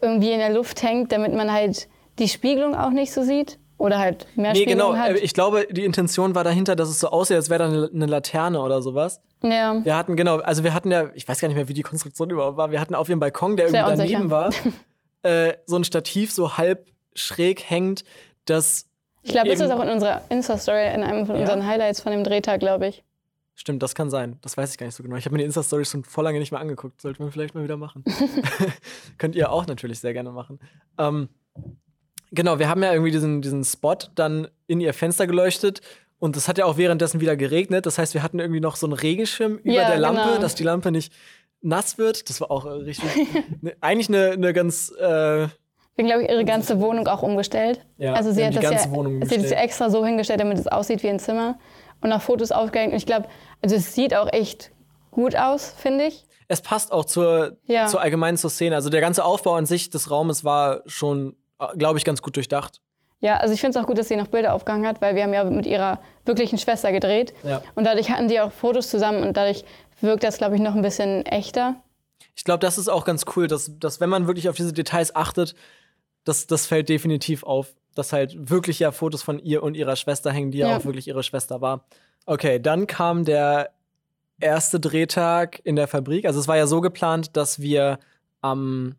[0.00, 1.86] irgendwie in der Luft hängt, damit man halt
[2.18, 3.58] die Spiegelung auch nicht so sieht.
[3.78, 5.04] Oder halt mehr Nee, Spiegelung genau.
[5.06, 8.06] äh, Ich glaube, die Intention war dahinter, dass es so aussieht, als wäre da eine,
[8.06, 9.20] Laterne oder sowas.
[9.42, 9.84] ja.
[9.84, 12.30] Wir hatten, genau, also wir hatten ja, ich weiß gar nicht mehr, wie die Konstruktion
[12.30, 12.70] überhaupt war.
[12.70, 14.18] Wir hatten auf ihrem Balkon, der Sehr irgendwie unsicher.
[14.18, 14.50] daneben war,
[15.22, 18.04] äh, so ein Stativ so halb schräg hängt,
[18.46, 18.86] das.
[19.22, 21.42] Ich glaube, das ist auch in unserer Insta-Story, in einem von Ja?
[21.42, 23.02] unseren Highlights von dem Drehtag, glaube ich.
[23.58, 24.38] Stimmt, das kann sein.
[24.42, 25.16] Das weiß ich gar nicht so genau.
[25.16, 27.00] Ich habe mir die Insta-Stories schon vor lange nicht mehr angeguckt.
[27.00, 28.04] Sollte man vielleicht mal wieder machen.
[29.18, 30.60] Könnt ihr auch natürlich sehr gerne machen.
[30.98, 31.28] Ähm,
[32.36, 35.80] genau, wir haben ja irgendwie diesen, diesen Spot dann in ihr Fenster geleuchtet.
[36.18, 37.84] Und es hat ja auch währenddessen wieder geregnet.
[37.84, 40.38] Das heißt, wir hatten irgendwie noch so einen Regenschirm über Ja, der Lampe, genau.
[40.40, 41.12] dass die Lampe nicht
[41.60, 42.30] nass wird.
[42.30, 43.10] Das war auch äh, richtig.
[43.60, 44.90] ne, eigentlich eine, eine ganz.
[44.98, 45.48] Äh,
[45.92, 47.84] Deswegen glaube ich, ihre ganze Wohnung auch umgestellt.
[47.98, 50.40] Ja, also sie wir hat haben das ja, Wohnung sie hat ja extra so hingestellt,
[50.40, 51.58] damit es aussieht wie ein Zimmer.
[52.02, 52.92] Und auch Fotos aufgehängt.
[52.92, 53.28] Und ich glaube,
[53.62, 54.70] also es sieht auch echt
[55.10, 56.24] gut aus, finde ich.
[56.48, 57.86] es passt auch zur, Ja.
[57.86, 58.74] zur allgemeinen zur Szene.
[58.76, 61.34] Also der ganze Aufbau an sich des Raumes war schon,
[61.76, 62.80] glaube ich, ganz gut durchdacht.
[63.20, 65.22] Ja, also ich finde es auch gut, dass sie noch Bilder aufgehangen hat, weil wir
[65.22, 67.32] haben ja mit ihrer wirklichen Schwester gedreht.
[67.44, 67.62] Ja.
[67.74, 69.64] Und dadurch hatten die auch Fotos zusammen und dadurch
[70.02, 71.76] wirkt das, glaube ich, noch ein bisschen echter.
[72.34, 75.16] Ich glaube, das ist auch ganz cool, dass, dass wenn man wirklich auf diese Details
[75.16, 75.54] achtet,
[76.24, 80.30] das, das fällt definitiv auf, dass halt wirklich ja Fotos von ihr und ihrer Schwester
[80.30, 80.76] hängen, die ja, Ja.
[80.76, 81.86] auch wirklich ihre Schwester war.
[82.26, 83.70] Okay, dann kam der
[84.38, 86.26] erste Drehtag in der Fabrik.
[86.26, 87.98] Also es war ja so geplant, dass wir
[88.42, 88.96] am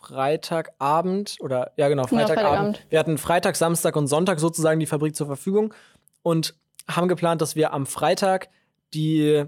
[0.00, 2.48] Freitagabend oder ja genau, Genau, Freitagabend.
[2.76, 2.86] Freitagabend.
[2.90, 5.74] Wir hatten Freitag, Samstag und Sonntag sozusagen die Fabrik zur Verfügung
[6.22, 6.54] und
[6.88, 8.48] haben geplant, dass wir am Freitag
[8.94, 9.44] die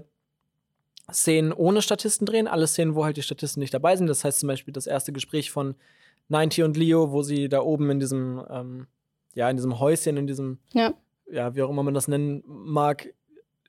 [1.11, 4.07] Szenen ohne Statisten drehen, alle Szenen, wo halt die Statisten nicht dabei sind.
[4.07, 5.75] Das heißt zum Beispiel das erste Gespräch von
[6.29, 8.87] 90 und Leo, wo sie da oben in diesem, ähm,
[9.33, 10.93] ja, in diesem Häuschen, in diesem, Ja.
[11.29, 13.13] ja, wie auch immer man das nennen mag,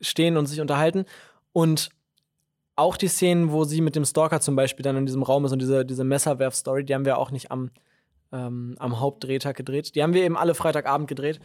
[0.01, 1.05] stehen und sich unterhalten.
[1.53, 1.88] Und
[2.83, 5.53] auch die Szenen, wo sie mit dem Stalker zum Beispiel dann in diesem Raum ist
[5.53, 7.71] und diese, diese Messerwerf-Story, die haben wir auch nicht am,
[8.33, 9.95] ähm, am Hauptdrehtag gedreht.
[9.95, 11.40] Die haben wir eben alle Freitagabend gedreht.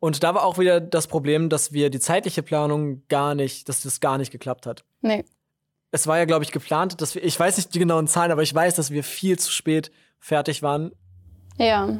[0.00, 3.82] Und da war auch wieder das Problem, dass wir die zeitliche Planung gar nicht, dass
[3.82, 4.84] das gar nicht geklappt hat.
[5.00, 5.24] Nee.
[5.92, 8.42] Es war ja, glaube ich, geplant, dass wir, ich weiß nicht die genauen Zahlen, aber
[8.42, 10.92] ich weiß, dass wir viel zu spät fertig waren.
[11.58, 11.98] Ja,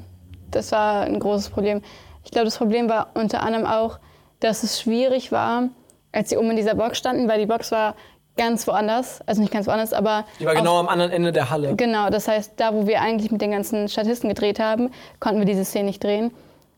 [0.50, 1.82] das war ein großes Problem.
[2.24, 4.00] Ich glaube, das Problem war unter anderem auch,
[4.40, 5.68] dass es schwierig war,
[6.10, 7.94] als sie oben in dieser Box standen, weil die Box war
[8.36, 9.20] ganz woanders.
[9.26, 10.24] Also nicht ganz woanders, aber.
[10.40, 11.76] Die war genau am anderen Ende der Halle.
[11.76, 14.90] Genau, das heißt, da wo wir eigentlich mit den ganzen Statisten gedreht haben,
[15.20, 16.32] konnten wir diese Szene nicht drehen.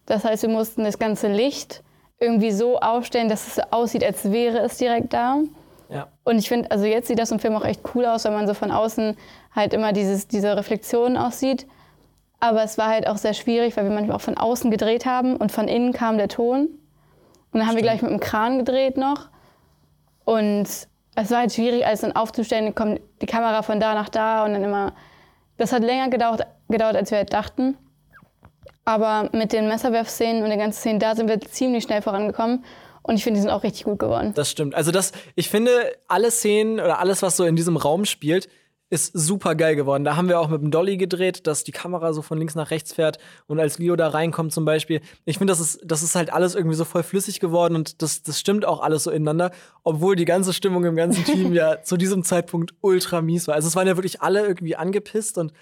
[0.06, 1.82] Das heißt, wir mussten das ganze Licht
[2.18, 5.38] irgendwie so aufstellen, dass es aussieht, als wäre es direkt da.
[5.88, 6.08] Ja.
[6.24, 8.46] Und ich finde, also jetzt sieht das im Film auch echt cool aus, weil man
[8.46, 9.16] so von außen
[9.54, 11.66] halt immer dieses, diese Reflexion aussieht.
[12.40, 15.36] Aber es war halt auch sehr schwierig, weil wir manchmal auch von außen gedreht haben
[15.36, 16.68] und von innen kam der Ton.
[17.52, 19.28] Und dann haben wir gleich mit dem Kran gedreht noch.
[20.24, 20.68] Und
[21.16, 22.66] es war halt schwierig, alles dann aufzustellen.
[22.66, 24.94] Dann kommt die Kamera von da nach da und dann immer.
[25.56, 27.76] Das hat länger gedauert, gedauert als wir halt dachten.
[28.84, 32.64] Aber mit den Messerwerfszenen und den ganzen Szenen, da sind wir ziemlich schnell vorangekommen.
[33.02, 34.32] Und ich finde, die sind auch richtig gut geworden.
[34.34, 34.74] Das stimmt.
[34.74, 35.70] Also das, ich finde,
[36.08, 38.48] alle Szenen oder alles, was so in diesem Raum spielt,
[38.90, 40.04] ist super geil geworden.
[40.04, 42.70] Da haben wir auch mit dem Dolly gedreht, dass die Kamera so von links nach
[42.70, 45.00] rechts fährt und als Leo da reinkommt zum Beispiel.
[45.24, 48.22] Ich finde, das ist, das ist halt alles irgendwie so voll flüssig geworden und das,
[48.22, 49.50] das stimmt auch alles so ineinander,
[49.82, 53.54] obwohl die ganze Stimmung im ganzen Team ja zu diesem Zeitpunkt ultra mies war.
[53.54, 55.52] Also es waren ja wirklich alle irgendwie angepisst und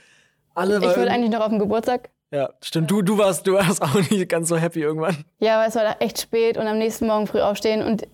[0.55, 2.11] alle Ich wollte eigentlich noch auf den Geburtstag.
[2.33, 2.91] Ja, stimmt.
[2.91, 5.25] Du, du, warst, du warst auch nicht ganz so happy irgendwann.
[5.39, 8.07] Ja, aber es war echt spät und am nächsten Morgen früh aufstehen und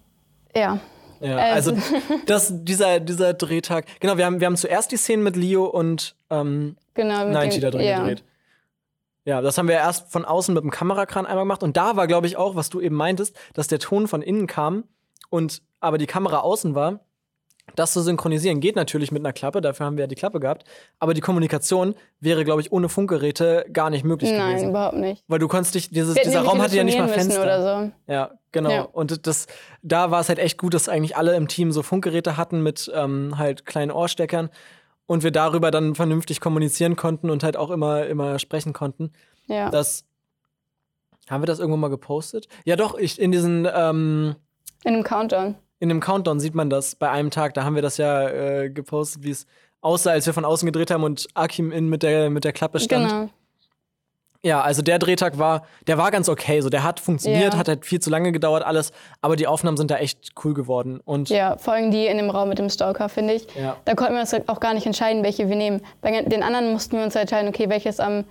[0.54, 0.80] ja.
[1.20, 1.76] Ja, also
[2.26, 3.86] das, dieser, dieser Drehtag.
[4.00, 7.60] Genau, wir haben, wir haben zuerst die Szenen mit Leo und ähm, genau, mit 90
[7.60, 7.98] da drin ja.
[7.98, 8.24] gedreht.
[9.24, 11.62] Ja, das haben wir erst von außen mit dem Kamerakran einmal gemacht.
[11.62, 14.46] Und da war, glaube ich, auch, was du eben meintest, dass der Ton von innen
[14.46, 14.84] kam
[15.28, 17.00] und aber die Kamera außen war.
[17.76, 20.64] Das zu synchronisieren geht natürlich mit einer Klappe, dafür haben wir ja die Klappe gehabt.
[20.98, 24.70] Aber die Kommunikation wäre, glaube ich, ohne Funkgeräte gar nicht möglich Nein, gewesen.
[24.70, 25.24] überhaupt nicht.
[25.28, 27.42] Weil du konntest dich, dieses, dieser Raum hatte ja nicht mal Fenster.
[27.42, 27.92] Oder so.
[28.12, 28.70] Ja, genau.
[28.70, 28.82] Ja.
[28.82, 29.46] Und das,
[29.82, 32.90] da war es halt echt gut, dass eigentlich alle im Team so Funkgeräte hatten mit
[32.94, 34.50] ähm, halt kleinen Ohrsteckern
[35.06, 39.12] und wir darüber dann vernünftig kommunizieren konnten und halt auch immer, immer sprechen konnten.
[39.46, 39.70] Ja.
[39.70, 40.04] Das
[41.28, 42.48] haben wir das irgendwo mal gepostet?
[42.64, 44.36] Ja, doch, ich, in diesen ähm,
[44.84, 45.56] In einem Countdown.
[45.80, 47.54] In dem Countdown sieht man das bei einem Tag.
[47.54, 49.46] Da haben wir das ja äh, gepostet, wie es
[49.80, 52.80] aussah, als wir von außen gedreht haben und Akim in mit der, mit der Klappe
[52.80, 53.08] stand.
[53.08, 53.28] Genau.
[54.42, 56.60] Ja, also der Drehtag war, der war ganz okay.
[56.60, 57.58] So, der hat funktioniert, Ja.
[57.58, 61.00] hat halt viel zu lange gedauert, alles, aber die Aufnahmen sind da echt cool geworden.
[61.04, 63.48] Und Ja, vor allem die in dem Raum mit dem Stalker, finde ich.
[63.56, 63.76] Ja.
[63.84, 65.80] Da konnten wir uns halt auch gar nicht entscheiden, welche wir nehmen.
[66.02, 68.24] Bei den anderen mussten wir uns halt entscheiden, okay, welches am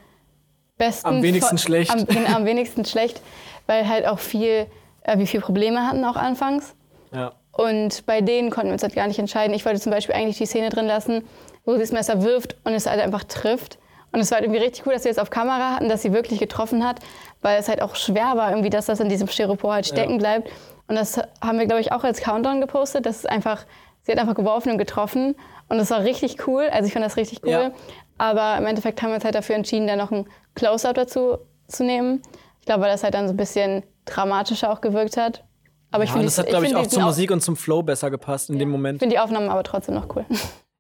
[0.78, 1.08] besten.
[1.08, 1.92] Am wenigsten schlecht.
[1.92, 2.06] Am,
[2.36, 3.22] am wenigsten schlecht,
[3.66, 4.68] weil halt auch viel,
[5.02, 6.74] äh, wie viel Probleme hatten auch anfangs.
[7.14, 7.34] ja.
[7.58, 9.56] Und bei denen konnten wir uns halt gar nicht entscheiden.
[9.56, 11.28] Ich wollte zum Beispiel eigentlich die Szene drin lassen,
[11.66, 13.80] wo sie das Messer wirft und es halt einfach trifft.
[14.12, 16.14] Und es war halt irgendwie richtig cool, dass sie es auf Kamera hatten, dass sie
[16.14, 17.00] wirklich getroffen hat,
[17.42, 20.50] weil es halt auch schwer war, irgendwie, dass das in diesem Styropor halt stecken bleibt.
[20.88, 23.08] Und das haben wir, glaube ich, auch als Countdown gepostet.
[23.08, 23.66] Das ist einfach,
[24.04, 25.36] sie hat einfach geworfen und getroffen.
[25.68, 26.70] Und das war richtig cool.
[26.72, 27.50] Also ich fand das richtig cool.
[27.50, 27.72] Ja.
[28.20, 31.84] Aber im Endeffekt haben wir uns halt dafür entschieden, da noch ein Close-Up dazu zu
[31.84, 32.22] nehmen.
[32.60, 35.44] Ich glaube, weil das halt dann so ein bisschen dramatischer auch gewirkt hat.
[35.92, 37.82] Aber ich ja, finde, das hat, glaube ich, finde auch zur Musik und zum Flow
[37.82, 39.00] besser gepasst in dem ich Moment.
[39.00, 40.26] finde die Aufnahmen aber trotzdem noch cool.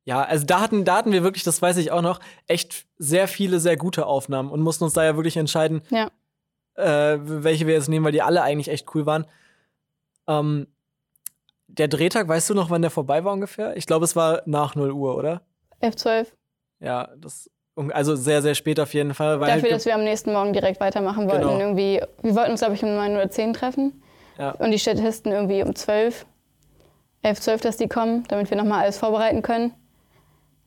[0.07, 3.27] Ja, also da hatten, da hatten wir wirklich, das weiß ich auch noch, echt sehr
[3.27, 6.09] viele, sehr gute Aufnahmen und mussten uns da ja wirklich entscheiden, ja.
[6.75, 9.25] äh, welche wir jetzt nehmen, weil die alle eigentlich echt cool waren.
[10.27, 10.67] Ähm,
[11.67, 13.75] der Drehtag, weißt du noch, wann der vorbei war ungefähr?
[13.75, 15.41] Ich glaube, es war nach 0 Uhr, oder?
[15.81, 16.27] F12.
[16.79, 19.39] Ja, das, also sehr, sehr spät auf jeden Fall.
[19.39, 21.47] Dafür, halt dass wir am nächsten Morgen direkt weitermachen wollten.
[21.47, 21.59] Genau.
[21.59, 24.01] Irgendwie, wir wollten uns, glaube ich, um 9 oder 10 treffen.
[24.37, 24.51] Ja.
[24.51, 26.25] Und die Statisten irgendwie um 12.
[27.23, 29.73] 11, 12, dass die kommen, damit wir nochmal alles vorbereiten können.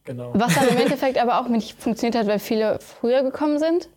[0.04, 0.32] genau.
[0.34, 3.88] Was dann im Endeffekt aber auch nicht funktioniert hat, weil viele früher gekommen sind,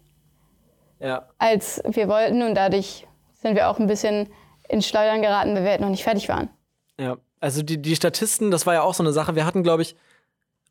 [1.00, 2.42] Ja, als wir wollten.
[2.44, 4.30] Und dadurch sind wir auch ein bisschen
[4.70, 6.50] ins Schleudern geraten, weil wir halt noch nicht fertig waren.
[6.98, 7.18] ja.
[7.40, 9.36] Also die, die Statisten, das war ja auch so eine Sache.
[9.36, 9.98] Wir hatten, glaube ich,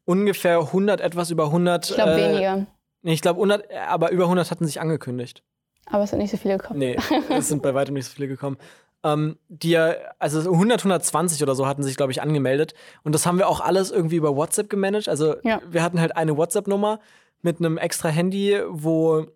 [0.07, 1.91] ungefähr 100, etwas über 100.
[1.91, 2.67] Ich glaube äh, weniger.
[3.03, 5.43] Nee, ich glaube 100, äh, aber über 100 hatten sich angekündigt.
[5.85, 6.79] Aber es sind nicht so viele gekommen.
[6.79, 6.97] Nee,
[7.29, 8.57] es sind bei weitem nicht so viele gekommen.
[9.05, 12.75] Ähm, die ja, also 100, 120 oder so hatten sich, glaube ich, angemeldet.
[13.03, 15.09] Und das haben wir auch alles irgendwie über WhatsApp gemanagt.
[15.09, 15.61] Also Ja.
[15.69, 17.01] wir hatten halt eine WhatsApp-Nummer
[17.43, 19.27] mit einem extra Handy, wo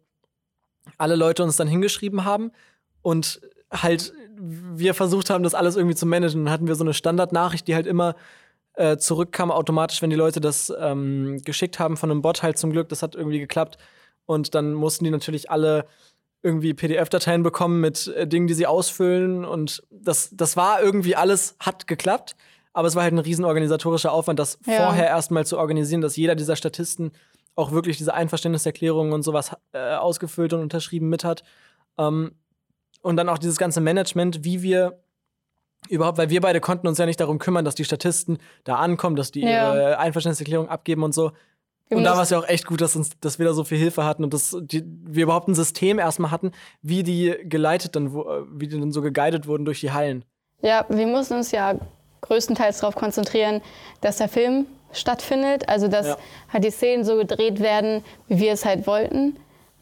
[0.99, 2.53] alle Leute uns dann hingeschrieben haben
[3.03, 3.41] und
[3.73, 6.45] halt wir versucht haben, das alles irgendwie zu managen.
[6.45, 8.15] Dann hatten wir so eine Standardnachricht, die halt immer
[8.75, 12.71] äh, zurückkam automatisch, wenn die Leute das ähm, geschickt haben von einem Bot halt zum
[12.71, 12.89] Glück.
[12.91, 13.79] Das hat irgendwie geklappt.
[14.27, 15.87] Und dann mussten die natürlich alle
[16.43, 19.45] irgendwie PDF-Dateien bekommen mit äh, Dingen, die sie ausfüllen.
[19.45, 22.37] Und das, das war irgendwie alles, hat geklappt.
[22.73, 24.77] Aber es war halt ein riesen organisatorischer Aufwand, das Ja.
[24.77, 27.13] vorher erstmal zu organisieren, dass jeder dieser Statisten
[27.55, 31.43] auch wirklich diese Einverständniserklärungen und sowas äh, ausgefüllt und unterschrieben mit hat.
[31.99, 32.33] Ähm,
[33.03, 35.01] und dann auch dieses ganze Management, wie wir
[35.89, 39.17] überhaupt, weil wir beide konnten uns ja nicht darum kümmern, dass die Statisten da ankommen,
[39.17, 39.75] dass die Ja.
[39.75, 41.33] ihre Einverständniserklärung abgeben und so.
[41.89, 43.63] Und da mussten- war es ja auch echt gut, dass, uns, dass wir da so
[43.65, 46.51] viel Hilfe hatten und dass die, wir überhaupt ein System erstmal hatten,
[46.83, 48.11] wie die geleitet dann, äh,
[48.53, 50.25] wie die dann so geguidet wurden durch die Hallen.
[50.63, 51.75] Ja, wir mussten uns ja
[52.23, 53.61] größtenteils darauf konzentrieren,
[54.01, 56.17] dass der Film stattfindet, also dass Ja.
[56.53, 59.37] halt die Szenen so gedreht werden, wie wir es halt wollten,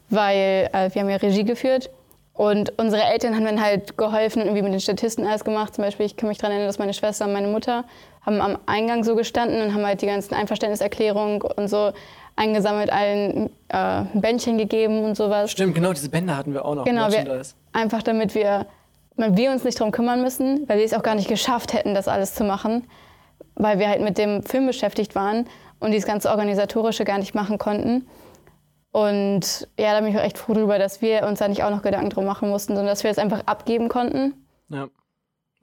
[0.09, 1.89] weil äh, wir haben ja Regie geführt
[2.33, 5.73] und unsere Eltern haben dann halt geholfen und irgendwie mit den Statisten alles gemacht.
[5.75, 7.85] Zum Beispiel, ich kann mich daran erinnern, dass meine Schwester und meine Mutter
[8.25, 11.93] haben am Eingang so gestanden und haben halt die ganzen Einverständniserklärungen und so
[12.35, 15.51] eingesammelt, allen äh, ein Bändchen gegeben und sowas.
[15.51, 16.85] Stimmt, genau, diese Bänder hatten wir auch noch.
[16.85, 18.65] Genau, wir, einfach damit wir,
[19.15, 22.07] wir uns nicht darum kümmern müssen, weil wir es auch gar nicht geschafft hätten, das
[22.07, 22.87] alles zu machen,
[23.55, 25.47] weil wir halt mit dem Film beschäftigt waren
[25.79, 28.07] und dieses ganze Organisatorische gar nicht machen konnten.
[28.91, 31.69] Und ja, da bin ich auch echt froh drüber, dass wir uns da nicht auch
[31.69, 34.33] noch Gedanken drum machen mussten, sondern dass wir es einfach abgeben konnten.
[34.69, 34.87] Ja.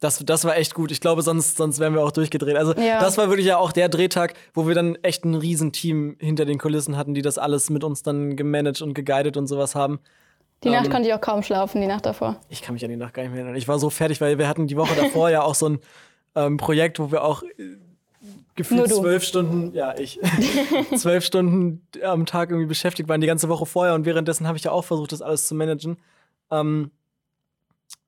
[0.03, 0.91] Das, das war echt gut.
[0.91, 2.57] Ich glaube, sonst, sonst wären wir auch durchgedreht.
[2.57, 2.99] Also, Ja.
[3.01, 6.59] das war wirklich ja auch der Drehtag, wo wir dann echt ein Riesenteam hinter den
[6.59, 10.01] Kulissen hatten, die das alles mit uns dann gemanagt und geguidet und sowas haben.
[10.65, 10.93] Die Nacht Ähm.
[10.93, 12.37] konnte ich auch kaum schlafen, die Nacht davor.
[12.49, 13.57] Ich kann mich an die Nacht gar nicht mehr erinnern.
[13.57, 15.79] Ich war so fertig, weil wir hatten die Woche davor ja auch so ein
[16.35, 17.49] ähm, Projekt, wo wir auch äh,
[18.57, 20.19] gefühlt zwölf Stunden, ja, ich,
[20.97, 23.95] zwölf Stunden am Tag irgendwie beschäftigt waren, die ganze Woche vorher.
[23.95, 25.97] Und währenddessen habe ich ja auch versucht, das alles zu managen.
[26.51, 26.91] Ähm,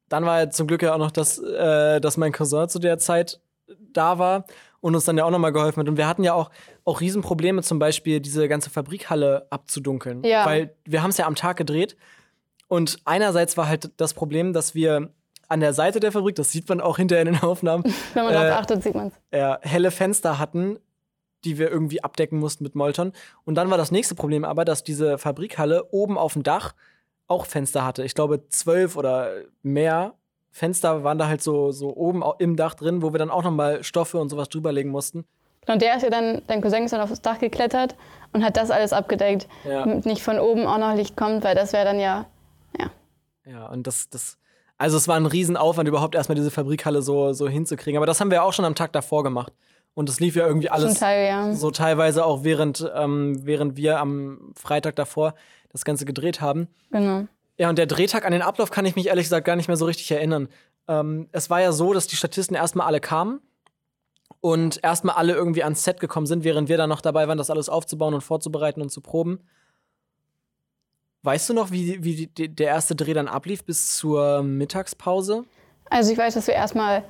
[0.09, 2.99] dann war ja zum Glück ja auch noch, dass, äh, dass mein Cousin zu der
[2.99, 3.41] Zeit
[3.93, 4.45] da war
[4.81, 5.89] und uns dann ja auch nochmal geholfen hat.
[5.89, 6.51] Und wir hatten ja auch,
[6.85, 10.23] auch Riesenprobleme, zum Beispiel diese ganze Fabrikhalle abzudunkeln.
[10.25, 10.45] Ja.
[10.45, 11.97] Weil wir haben es ja am Tag gedreht.
[12.69, 15.11] Und einerseits war halt das Problem, dass wir
[15.49, 18.33] an der Seite der Fabrik, das sieht man auch hinterher in den Aufnahmen, Wenn man
[18.33, 19.15] Äh, darauf achtet, sieht man es.
[19.31, 20.79] äh, helle Fenster hatten,
[21.45, 23.13] die wir irgendwie abdecken mussten mit Molton.
[23.45, 26.75] Und dann war das nächste Problem aber, dass diese Fabrikhalle oben auf dem Dach
[27.27, 28.05] auch Fenster hatte.
[28.05, 29.31] Ich glaube, zwölf oder
[29.63, 30.15] mehr
[30.51, 33.83] Fenster waren da halt so, so oben im Dach drin, wo wir dann auch nochmal
[33.83, 35.25] Stoffe und sowas drüberlegen mussten.
[35.67, 37.97] Und der ist ja dann, dein Cousin ist dann aufs Dach geklettert
[38.33, 39.81] und hat das alles abgedeckt, Ja.
[39.85, 42.27] damit nicht von oben auch noch Licht kommt, weil das wäre dann ja,
[42.79, 42.91] ja.
[43.47, 44.37] Ja, und das, das,
[44.77, 47.97] also es war ein Riesenaufwand, überhaupt erstmal diese Fabrikhalle so, so hinzukriegen.
[47.97, 49.53] Aber das haben wir auch schon am Tag davor gemacht.
[49.95, 51.53] Und das lief ja irgendwie alles Teil, ja.
[51.55, 55.35] so teilweise auch während, ähm, während wir am Freitag davor
[55.75, 56.69] das Ganze gedreht haben.
[56.93, 57.27] Genau.
[57.59, 59.77] Ja, und der Drehtag an den Ablauf kann ich mich ehrlich gesagt gar nicht mehr
[59.77, 60.49] so richtig erinnern.
[60.89, 63.41] Ähm, es war ja so, dass die Statisten erstmal alle kamen
[64.41, 67.51] und erstmal alle irgendwie ans Set gekommen sind, während wir dann noch dabei waren, das
[67.51, 69.41] alles aufzubauen und vorzubereiten und zu proben.
[71.23, 75.45] Weißt du noch, wie, wie die, der erste Dreh dann ablief bis zur Mittagspause?
[75.91, 77.05] Also ich weiß, dass wir erstmal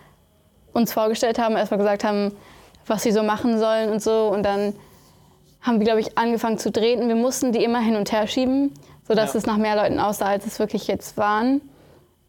[0.72, 2.32] uns vorgestellt haben, erstmal gesagt haben,
[2.86, 4.28] was sie so machen sollen und so.
[4.28, 4.74] Und dann
[5.64, 7.08] haben wir, glaube ich, angefangen zu drehen.
[7.08, 8.72] Wir mussten die immer hin und her schieben,
[9.08, 9.38] sodass Ja.
[9.38, 11.60] es nach mehr Leuten aussah, als es wirklich jetzt waren.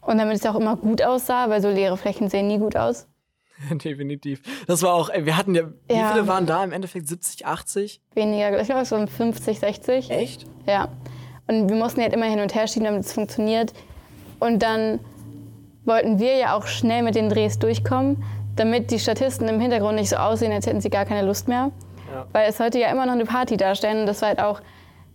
[0.00, 3.06] Und damit es auch immer gut aussah, weil so leere Flächen sehen nie gut aus.
[3.70, 4.42] Definitiv.
[4.66, 6.12] Das war auch, wir hatten ja, wie Ja.
[6.12, 7.08] viele waren da im Endeffekt?
[7.08, 8.00] 70, 80?
[8.14, 10.10] Weniger, ich glaube, so um 50, 60.
[10.10, 10.44] Echt?
[10.66, 10.88] Ja.
[11.48, 13.72] Und wir mussten halt immer hin und her schieben, damit es funktioniert.
[14.40, 14.98] Und dann
[15.84, 18.22] wollten wir ja auch schnell mit den Drehs durchkommen,
[18.56, 21.70] damit die Statisten im Hintergrund nicht so aussehen, als hätten sie gar keine Lust mehr.
[22.16, 22.26] Ja.
[22.32, 24.60] Weil es sollte ja immer noch eine Party darstellen und das war halt auch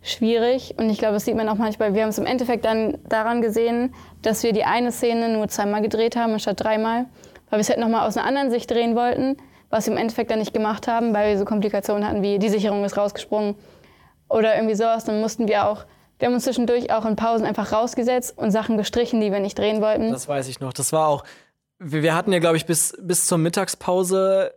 [0.01, 0.75] schwierig.
[0.77, 1.93] Und ich glaube, das sieht man auch manchmal.
[1.93, 5.81] Wir haben es im Endeffekt dann daran gesehen, dass wir die eine Szene nur zweimal
[5.81, 7.05] gedreht haben anstatt dreimal,
[7.49, 9.37] weil wir es halt nochmal aus einer anderen Sicht drehen wollten,
[9.69, 12.49] was wir im Endeffekt dann nicht gemacht haben, weil wir so Komplikationen hatten wie die
[12.49, 13.55] Sicherung ist rausgesprungen
[14.29, 15.05] oder irgendwie sowas.
[15.05, 15.85] Dann mussten wir auch,
[16.19, 19.57] wir haben uns zwischendurch auch in Pausen einfach rausgesetzt und Sachen gestrichen, die wir nicht
[19.57, 20.11] drehen wollten.
[20.11, 20.73] Das weiß ich noch.
[20.73, 21.23] Das war auch,
[21.79, 24.53] wir, wir hatten ja, glaube ich, bis, bis zur Mittagspause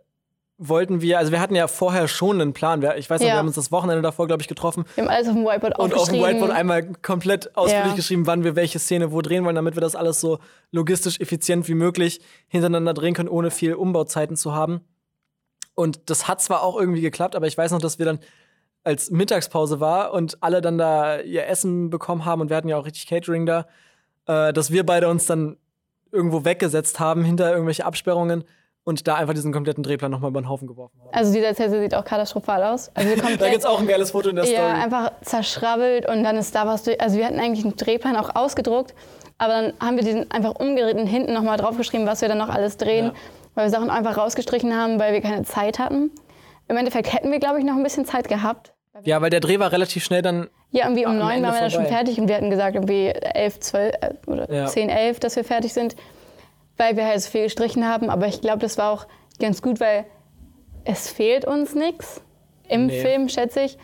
[0.57, 2.81] wollten wir, also wir hatten ja vorher schon einen Plan.
[2.97, 3.33] Ich weiß noch, Ja.
[3.33, 5.77] wir haben uns das Wochenende davor, glaube ich, getroffen wir haben alles auf dem Whiteboard
[5.79, 6.23] und auf dem.
[6.23, 7.95] Whiteboard einmal komplett ausführlich Ja.
[7.95, 10.39] geschrieben, wann wir welche Szene wo drehen wollen, damit wir das alles so
[10.71, 14.81] logistisch effizient wie möglich hintereinander drehen können, ohne viel Umbauzeiten zu haben.
[15.73, 18.19] Und das hat zwar auch irgendwie geklappt, aber ich weiß noch, dass wir dann
[18.85, 22.77] als Mittagspause war und alle dann da ihr Essen bekommen haben und wir hatten ja
[22.77, 23.65] auch richtig Catering da,
[24.27, 25.57] äh, dass wir beide uns dann
[26.13, 28.45] irgendwo weggesetzt haben hinter irgendwelche Absperrungen
[28.85, 31.09] und da einfach diesen kompletten Drehplan nochmal über den Haufen geworfen haben.
[31.11, 32.91] Also dieser Zettel sieht auch katastrophal aus.
[32.93, 34.81] Also Da komplett, gibt's auch ein geiles Foto in der ja, Story.
[34.83, 37.01] einfach zerschrabbelt und dann ist da was durch.
[37.01, 38.93] Also wir hatten eigentlich einen Drehplan auch ausgedruckt,
[39.37, 42.49] aber dann haben wir den einfach umgedreht und hinten nochmal draufgeschrieben, was wir dann noch
[42.49, 43.13] alles drehen, Ja.
[43.55, 46.11] weil wir Sachen einfach rausgestrichen haben, weil wir keine Zeit hatten.
[46.67, 48.73] Im Endeffekt hätten wir, glaube ich, noch ein bisschen Zeit gehabt.
[49.03, 50.47] Ja, weil der Dreh war relativ schnell dann.
[50.71, 53.59] Ja, irgendwie um neun waren wir dann schon fertig und wir hatten gesagt, irgendwie elf,
[53.59, 54.65] zwölf äh, oder Ja.
[54.67, 55.95] zehn, elf, dass wir fertig sind,
[56.77, 58.09] weil wir halt so viel gestrichen haben.
[58.09, 59.07] Aber ich glaube, das war auch
[59.39, 60.05] ganz gut, weil
[60.83, 62.21] es fehlt uns nichts
[62.67, 63.01] im Nee.
[63.01, 63.77] Film, schätze ich.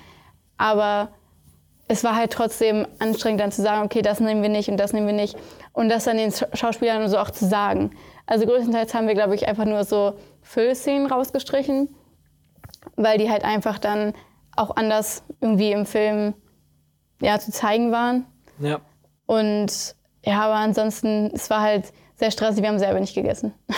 [0.57, 1.09] Aber
[1.87, 4.93] es war halt trotzdem anstrengend, dann zu sagen, okay, das nehmen wir nicht und das
[4.93, 5.37] nehmen wir nicht.
[5.73, 7.91] Und das dann den Sch- Schauspielern so auch zu sagen.
[8.27, 11.93] Also größtenteils haben wir, glaube ich, einfach nur so Füllszenen rausgestrichen,
[12.95, 14.13] weil die halt einfach dann
[14.55, 16.33] auch anders irgendwie im Film
[17.21, 18.25] ja, zu zeigen waren.
[18.59, 18.79] Ja.
[19.25, 23.53] Und ja, aber ansonsten, es war halt sehr stressig, wir haben selber nicht gegessen.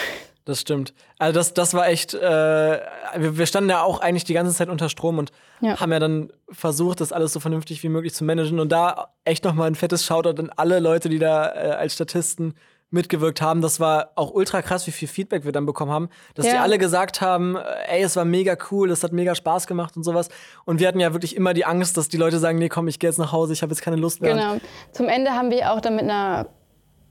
[0.46, 0.94] Das stimmt.
[1.20, 4.68] Also das, das war echt, äh, wir, wir standen ja auch eigentlich die ganze Zeit
[4.68, 5.80] unter Strom und Ja.
[5.80, 8.60] haben ja dann versucht, das alles so vernünftig wie möglich zu managen.
[8.60, 12.56] Und da echt nochmal ein fettes Shoutout an alle Leute, die da äh, als Statisten
[12.90, 13.62] mitgewirkt haben.
[13.62, 16.10] Das war auch ultra krass, wie viel Feedback wir dann bekommen haben.
[16.36, 16.62] Dass die Ja.
[16.62, 20.04] alle gesagt haben, äh, ey, es war mega cool, es hat mega Spaß gemacht und
[20.04, 20.28] sowas.
[20.66, 23.00] Und wir hatten ja wirklich immer die Angst, dass die Leute sagen, nee, komm, ich
[23.00, 24.34] gehe jetzt nach Hause, ich habe jetzt keine Lust mehr.
[24.36, 24.58] Genau.
[24.92, 26.48] Zum Ende haben wir auch dann mit einer,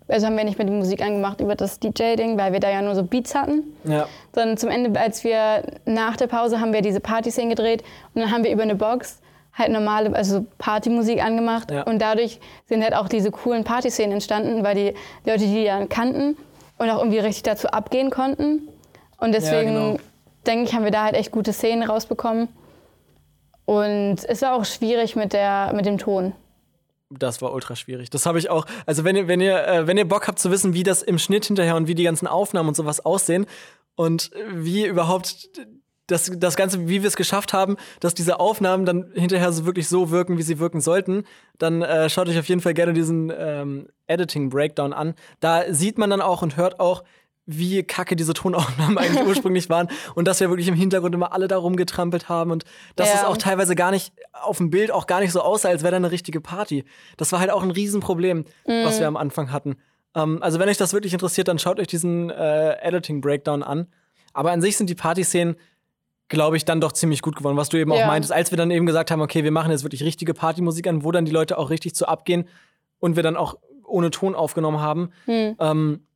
[0.09, 2.83] also haben wir nicht mehr die Musik angemacht über das DJ-Ding, weil wir da ja
[2.83, 3.63] nur so Beats hatten.
[3.85, 4.07] Ja.
[4.35, 7.83] Sondern zum Ende, als wir nach der Pause haben wir diese Party-Szenen gedreht
[8.15, 9.21] und dann haben wir über eine Box
[9.55, 11.83] halt normale, also Partymusik angemacht Ja.
[11.83, 14.95] und dadurch sind halt auch diese coolen Partyszenen entstanden, weil die
[15.27, 16.37] Leute die dann kannten
[16.79, 18.69] und auch irgendwie richtig dazu abgehen konnten.
[19.19, 19.97] Und deswegen genau.
[20.47, 22.49] denke ich, haben wir da halt echt gute Szenen rausbekommen.
[23.65, 26.33] Und es war auch schwierig mit, der, mit dem Ton.
[27.19, 28.11] Das war ultra schwierig.
[28.11, 28.67] Das habe ich auch.
[28.87, 31.19] Also wenn ihr, wenn ihr, äh, wenn ihr Bock habt zu wissen, wie das im
[31.19, 33.47] Schnitt hinterher und wie die ganzen Aufnahmen und sowas aussehen
[33.95, 35.49] und wie überhaupt
[36.07, 39.89] das, das Ganze, wie wir es geschafft haben, dass diese Aufnahmen dann hinterher so wirklich
[39.89, 41.25] so wirken, wie sie wirken sollten,
[41.59, 45.15] dann äh, schaut euch auf jeden Fall gerne diesen ähm, Editing-Breakdown an.
[45.41, 47.05] Da sieht man dann auch und hört auch,
[47.45, 51.49] wie kacke diese Tonaufnahmen eigentlich ursprünglich waren und dass wir wirklich im Hintergrund immer alle
[51.49, 52.65] da rumgetrampelt haben und
[52.95, 53.15] dass Ja.
[53.17, 55.91] es auch teilweise gar nicht auf dem Bild auch gar nicht so aussah, als wäre
[55.91, 56.85] da eine richtige Party.
[57.17, 59.77] Das war halt auch ein Riesenproblem, was wir am Anfang hatten.
[60.15, 63.89] Ähm, also wenn euch das wirklich interessiert, dann schaut euch diesen äh, Editing-Breakdown an.
[64.35, 65.57] Aber an sich sind die Partyszenen,
[66.29, 68.07] glaube ich, dann doch ziemlich gut geworden, was du eben auch Ja.
[68.07, 71.03] meintest, als wir dann eben gesagt haben, okay, wir machen jetzt wirklich richtige Partymusik an,
[71.05, 72.47] wo dann die Leute auch richtig zu abgehen
[73.01, 75.11] und wir dann auch ohne Ton aufgenommen haben.
[75.27, 75.57] Hm.
[75.59, 76.07] Ähm,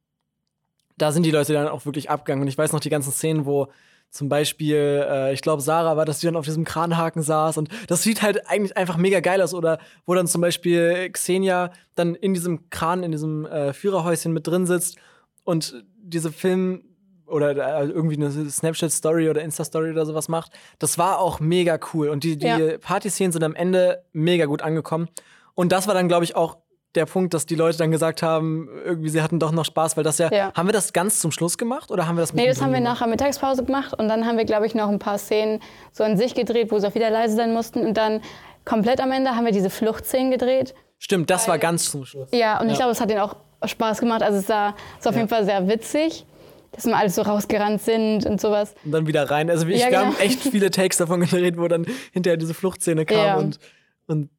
[0.97, 2.43] da sind die Leute dann auch wirklich abgegangen.
[2.43, 3.69] Und ich weiß noch die ganzen Szenen, wo
[4.11, 7.59] zum Beispiel, äh, ich glaube, Sarah war, dass die dann auf diesem Kranhaken saß.
[7.59, 9.53] Und das sieht halt eigentlich einfach mega geil aus.
[9.53, 14.47] Oder wo dann zum Beispiel Xenia dann in diesem Kran, in diesem äh, Führerhäuschen mit
[14.47, 14.97] drin sitzt
[15.45, 16.83] und diese Film
[17.27, 20.53] oder äh, irgendwie eine Snapchat-Story oder Insta-Story oder sowas macht.
[20.79, 22.09] Das war auch mega cool.
[22.09, 22.79] Und die, die Ja.
[22.79, 25.09] Partyszenen sind am Ende mega gut angekommen.
[25.55, 26.59] Und das war dann, glaube ich, auch
[26.97, 30.05] der Punkt, dass die Leute dann gesagt haben, irgendwie sie hatten doch noch Spaß, weil
[30.05, 30.53] das ja, Ja.
[30.55, 32.79] haben wir das ganz zum Schluss gemacht oder haben wir das Nee, das haben wir
[32.79, 32.95] gemacht?
[32.95, 35.61] nach der Mittagspause gemacht und dann haben wir, glaube ich, noch ein paar Szenen
[35.93, 37.87] so an sich gedreht, wo sie auch wieder leise sein mussten.
[37.87, 38.21] Und dann
[38.65, 40.75] komplett am Ende haben wir diese Fluchtszenen gedreht.
[40.99, 42.29] Stimmt, das war ganz zum Schluss.
[42.33, 42.73] Ja, und Ja.
[42.73, 44.23] ich glaube, es hat ihnen auch Spaß gemacht.
[44.23, 45.19] Also es war, es auf Ja.
[45.21, 46.25] jeden Fall sehr witzig,
[46.73, 48.75] dass wir alles so rausgerannt sind und sowas.
[48.85, 49.51] Und dann wieder rein.
[49.51, 50.01] Also ich, Ja, genau.
[50.07, 53.37] haben echt viele Takes davon gedreht, wo dann hinterher diese Fluchtszene kam Ja.
[53.37, 53.59] und,
[54.07, 54.31] und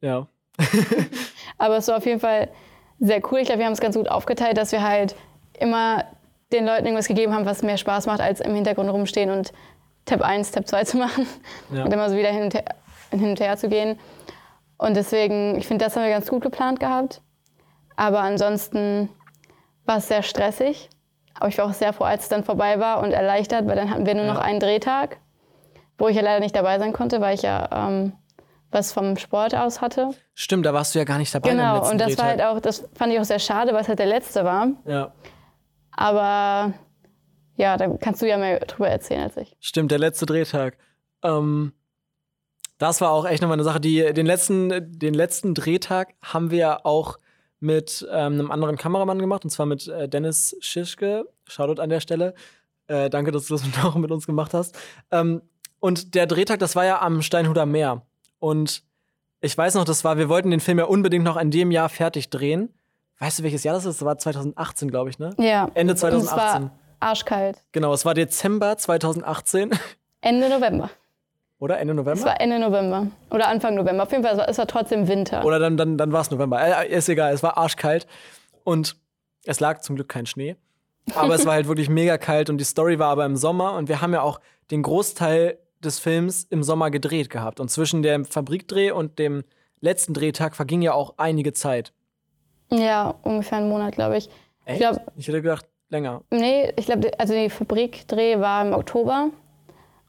[0.00, 0.26] ja.
[1.58, 2.48] Aber es war auf jeden Fall
[2.98, 3.38] sehr cool.
[3.40, 5.14] Ich glaube, wir haben es ganz gut aufgeteilt, dass wir halt
[5.58, 6.04] immer
[6.52, 9.52] den Leuten irgendwas gegeben haben, was mehr Spaß macht, als im Hintergrund rumstehen und
[10.04, 11.26] Tab 1, Tab 2 zu machen.
[11.72, 11.84] Ja.
[11.84, 12.64] Und immer so wieder hin und, her,
[13.10, 13.98] hin und her zu gehen.
[14.78, 17.22] Und deswegen, ich finde, das haben wir ganz gut geplant gehabt.
[17.96, 19.08] Aber ansonsten
[19.86, 20.90] war es sehr stressig.
[21.34, 23.90] Aber ich war auch sehr froh, als es dann vorbei war und erleichtert, weil dann
[23.90, 24.34] hatten wir nur Ja.
[24.34, 25.18] noch einen Drehtag,
[25.98, 28.12] wo ich ja leider nicht dabei sein konnte, weil ich ja ähm,
[28.76, 30.10] was vom Sport aus hatte.
[30.34, 31.50] Stimmt, da warst du ja gar nicht dabei.
[31.50, 32.26] Genau, und das war Drehtag.
[32.26, 34.68] halt auch, das fand ich auch sehr schade, weil es halt der letzte war.
[34.86, 35.12] Ja.
[35.92, 36.74] Aber
[37.56, 39.56] ja, da kannst du ja mehr drüber erzählen als ich.
[39.60, 40.76] Stimmt, der letzte Drehtag.
[41.22, 41.72] Ähm,
[42.78, 43.80] das war auch echt nochmal eine Sache.
[43.80, 47.18] Die, den, letzten, den letzten Drehtag haben wir ja auch
[47.58, 51.26] mit ähm, einem anderen Kameramann gemacht, und zwar mit äh, Dennis Schischke.
[51.48, 52.34] Shoutout an der Stelle.
[52.88, 54.78] Äh, danke, dass du das auch mit uns gemacht hast.
[55.10, 55.40] Ähm,
[55.80, 58.02] und der Drehtag, das war ja am Steinhuder Meer.
[58.38, 58.82] Und
[59.40, 61.88] ich weiß noch, das war, wir wollten den Film ja unbedingt noch in dem Jahr
[61.88, 62.72] fertig drehen.
[63.18, 64.00] Weißt du, welches Jahr das ist?
[64.00, 65.30] Das war 2018, glaube ich, ne?
[65.38, 65.70] Ja.
[65.74, 66.62] Ende Und es 2018.
[66.64, 66.70] war
[67.00, 67.62] arschkalt.
[67.72, 69.70] Genau, es war Dezember 2018.
[70.20, 70.90] Ende November.
[71.58, 72.18] Oder Ende November?
[72.18, 73.06] Es war Ende November.
[73.30, 74.02] Oder Anfang November.
[74.02, 75.44] Auf jeden Fall, es war, es war trotzdem Winter.
[75.44, 76.60] Oder dann, dann, dann war es November.
[76.60, 78.06] Äh, ist egal, es war arschkalt.
[78.64, 78.96] Und
[79.44, 80.56] es lag zum Glück kein Schnee.
[81.14, 83.74] Aber es war halt wirklich mega kalt und die Story war aber im Sommer.
[83.74, 87.60] Und wir haben ja auch den Großteil des Films im Sommer gedreht gehabt.
[87.60, 89.44] Und zwischen dem Fabrikdreh und dem
[89.80, 91.92] letzten Drehtag verging ja auch einige Zeit.
[92.70, 94.28] Ja, ungefähr einen Monat, glaube ich.
[94.64, 94.80] Echt?
[94.80, 96.22] glaub- ich hätte gedacht, länger.
[96.30, 99.30] Nee, ich glaube, also die Fabrikdreh war im Oktober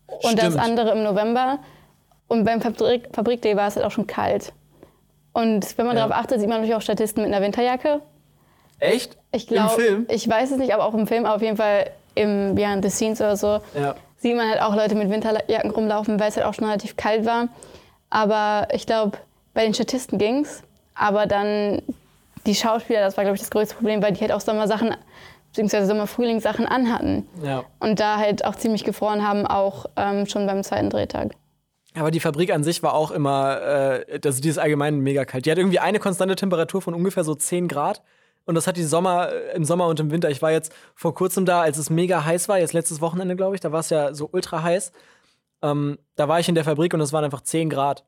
[0.07, 0.59] und das Stimmt.
[0.59, 1.59] andere im November.
[2.27, 4.53] Und beim Fabrik Fabrikdreh war es halt auch schon kalt.
[5.33, 6.07] Und wenn man Ja.
[6.07, 8.01] darauf achtet, sieht man natürlich auch Statisten mit einer Winterjacke.
[8.79, 9.17] Echt?
[9.31, 10.05] Ich Im glaube, Film?
[10.09, 12.89] ich weiß es nicht, aber auch im Film, aber auf jeden Fall im Behind the
[12.89, 13.95] Scenes oder so, Ja.
[14.27, 17.25] Sieht man halt auch Leute mit Winterjacken rumlaufen, weil es halt auch schon relativ kalt
[17.25, 17.49] war.
[18.09, 19.17] Aber ich glaube,
[19.53, 20.63] bei den Statisten ging's.
[20.95, 21.81] Aber dann
[22.45, 24.95] die Schauspieler, das war, glaube ich, das größte Problem, weil die halt auch Sommersachen,
[25.49, 27.27] beziehungsweise Sommer-Frühlingssachen anhatten.
[27.43, 27.63] Ja.
[27.79, 31.31] Und da halt auch ziemlich gefroren haben, auch ähm, schon beim zweiten Drehtag.
[31.95, 33.61] Aber die Fabrik an sich war auch immer,
[34.09, 35.45] äh, also die ist allgemein mega kalt.
[35.45, 38.01] Die hat irgendwie eine konstante Temperatur von ungefähr so 10 Grad.
[38.47, 40.29] Und das hat die Sommer, äh, im Sommer und im Winter.
[40.29, 43.55] Ich war jetzt vor kurzem da, als es mega heiß war, jetzt letztes Wochenende, glaube
[43.55, 44.93] ich, da war es ja so ultra heiß.
[45.61, 48.05] Ähm, da war ich in der Fabrik und es waren einfach 10 Grad.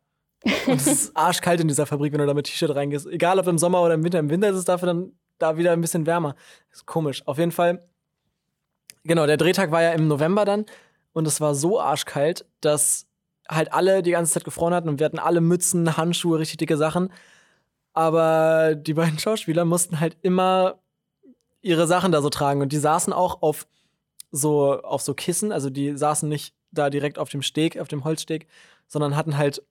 [0.65, 3.05] Und es ist arschkalt in dieser Fabrik, wenn du da mit T-Shirt reingehst.
[3.07, 4.19] Egal ob im Sommer oder im Winter.
[4.19, 6.35] Im Winter ist es dafür dann da wieder ein bisschen wärmer.
[6.71, 7.21] ist komisch.
[7.27, 7.83] Auf jeden Fall,
[9.03, 10.65] genau, der Drehtag war ja im November dann.
[11.11, 13.07] Und es war so arschkalt, dass
[13.49, 16.77] halt alle die ganze Zeit gefroren hatten und wir hatten alle Mützen, Handschuhe, richtig dicke
[16.77, 17.11] Sachen.
[17.99, 20.79] Aber die beiden Schauspieler mussten halt immer
[21.61, 23.67] ihre Sachen da so tragen und die saßen auch auf
[24.31, 28.05] so auf so Kissen, also die saßen nicht da direkt auf dem Steg, auf dem
[28.05, 28.47] Holzsteg,
[28.87, 29.63] sondern hatten halt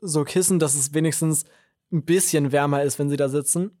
[0.00, 1.44] so Kissen, dass es wenigstens
[1.90, 3.72] ein bisschen wärmer ist, wenn sie da sitzen.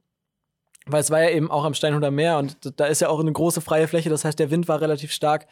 [0.86, 3.32] weil es war ja eben auch am Steinhuder Meer und da ist ja auch eine
[3.32, 5.46] große freie Fläche, das heißt, der Wind war relativ stark.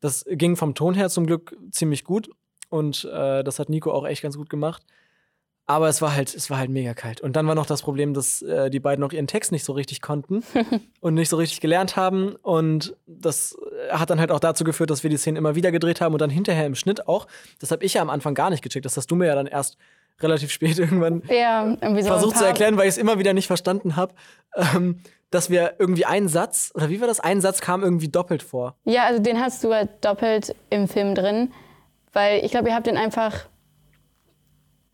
[0.00, 2.30] Das ging vom Ton her zum Glück ziemlich gut
[2.70, 4.84] und äh, das hat Nico auch echt ganz gut gemacht.
[5.70, 7.20] Aber es war halt, es war halt mega kalt.
[7.20, 9.72] Und dann war noch das Problem, dass äh, die beiden noch ihren Text nicht so
[9.72, 10.42] richtig konnten
[11.00, 12.34] und nicht so richtig gelernt haben.
[12.42, 13.56] Und das
[13.88, 16.12] äh, hat dann halt auch dazu geführt, dass wir die Szenen immer wieder gedreht haben
[16.12, 17.28] und dann hinterher im Schnitt auch.
[17.60, 18.84] Das habe ich ja am Anfang gar nicht gecheckt.
[18.84, 19.78] Das hast du mir ja dann erst
[20.18, 23.94] relativ spät irgendwann ja, so versucht zu erklären, weil ich es immer wieder nicht verstanden
[23.94, 24.12] habe.
[24.56, 24.98] Ähm,
[25.30, 27.20] dass wir irgendwie einen Satz, oder wie war das?
[27.20, 28.74] Ein Satz kam irgendwie doppelt vor.
[28.86, 31.52] Ja, also den hast du halt doppelt im Film drin.
[32.12, 33.48] Weil ich glaube, ihr habt den einfach.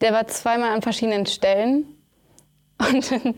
[0.01, 1.86] Der war zweimal an verschiedenen Stellen
[2.78, 3.34] und dann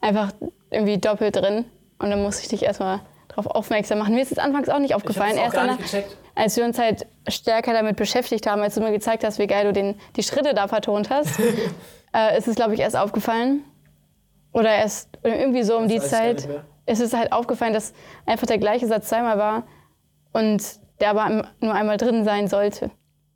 [0.00, 0.32] einfach
[0.70, 1.64] irgendwie doppelt drin.
[1.98, 4.14] Und dann musste ich dich erstmal darauf aufmerksam machen.
[4.14, 5.36] Mir ist es anfangs auch nicht aufgefallen.
[5.36, 6.04] Erst auch gar danach,
[6.34, 9.66] als wir uns halt stärker damit beschäftigt haben, als du mir gezeigt hast, wie geil
[9.66, 11.38] du den, die Schritte da vertont hast,
[12.14, 13.64] äh, ist es, glaube ich, erst aufgefallen.
[14.52, 16.48] Oder erst irgendwie so um die ich gar Zeit.
[16.48, 16.64] mehr.
[16.86, 17.92] Es ist halt aufgefallen, dass
[18.26, 19.62] einfach der gleiche Satz zweimal war
[20.32, 20.62] und
[21.00, 22.90] der aber nur einmal drin sein sollte.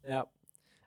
[0.08, 0.26] Ja.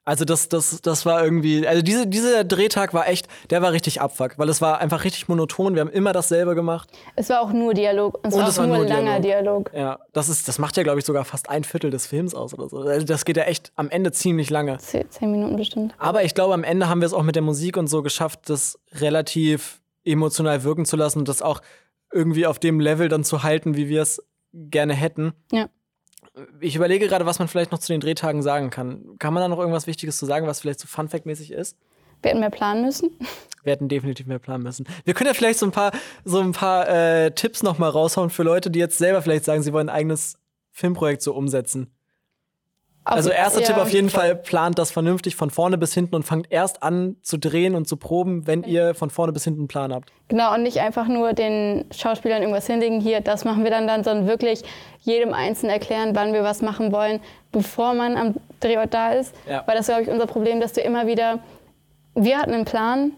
[0.07, 3.99] Also das, das, das war irgendwie, also diese, dieser Drehtag war echt, der war richtig
[3.99, 5.75] Abfuck, weil es war einfach richtig monoton.
[5.75, 6.89] Wir haben immer dasselbe gemacht.
[7.17, 8.13] Es war auch nur Dialog.
[8.23, 9.69] Und es Und war es auch war nur, nur langer Dialog.
[9.75, 12.53] Ja, das ist, das macht ja, glaube ich, sogar fast ein Viertel des Films aus
[12.53, 12.77] oder so.
[12.77, 14.77] Also das geht ja echt am Ende ziemlich lange.
[14.77, 15.93] Zehn, zehn Minuten bestimmt.
[15.97, 18.49] Aber ich glaube, am Ende haben wir es auch mit der Musik und so geschafft,
[18.49, 21.61] das relativ emotional wirken zu lassen und das auch
[22.13, 25.33] irgendwie auf dem Level dann zu halten, wie wir es gerne hätten.
[25.51, 25.67] Ja.
[26.59, 29.17] Ich überlege gerade, was man vielleicht noch zu den Drehtagen sagen kann.
[29.19, 31.77] Kann man da noch irgendwas Wichtiges zu sagen, was vielleicht so Fun-Fact-mäßig ist?
[32.21, 33.11] Wir hätten mehr planen müssen.
[33.63, 34.87] Wir hätten definitiv mehr planen müssen.
[35.03, 35.91] Wir können ja vielleicht so ein paar,
[36.23, 39.61] so ein paar äh, Tipps noch mal raushauen für Leute, die jetzt selber vielleicht sagen,
[39.61, 40.37] sie wollen ein eigenes
[40.71, 41.91] Filmprojekt so umsetzen.
[43.07, 46.23] Also erster ja, Tipp auf jeden Fall, plant das vernünftig von vorne bis hinten und
[46.23, 49.67] fangt erst an zu drehen und zu proben, wenn ihr von vorne bis hinten einen
[49.67, 50.11] Plan habt.
[50.27, 54.03] Genau, und nicht einfach nur den Schauspielern irgendwas hinlegen, hier, das machen wir dann dann,
[54.03, 54.63] sondern wirklich
[55.01, 59.33] jedem Einzelnen erklären, wann wir was machen wollen, bevor man am Drehort da ist.
[59.49, 59.63] Ja.
[59.65, 61.39] Weil das ist, glaube ich, unser Problem, dass du immer wieder,
[62.13, 63.13] wir hatten einen Plan,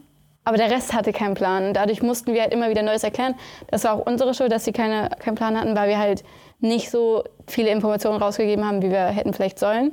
[0.49, 1.75] aber der Rest hatte keinen Plan.
[1.75, 3.35] Dadurch mussten wir halt immer wieder Neues erklären.
[3.67, 6.23] Das war auch unsere Schuld, dass sie keine, keinen Plan hatten, weil wir halt
[6.59, 9.91] nicht so viele Informationen rausgegeben haben, wie wir hätten vielleicht sollen.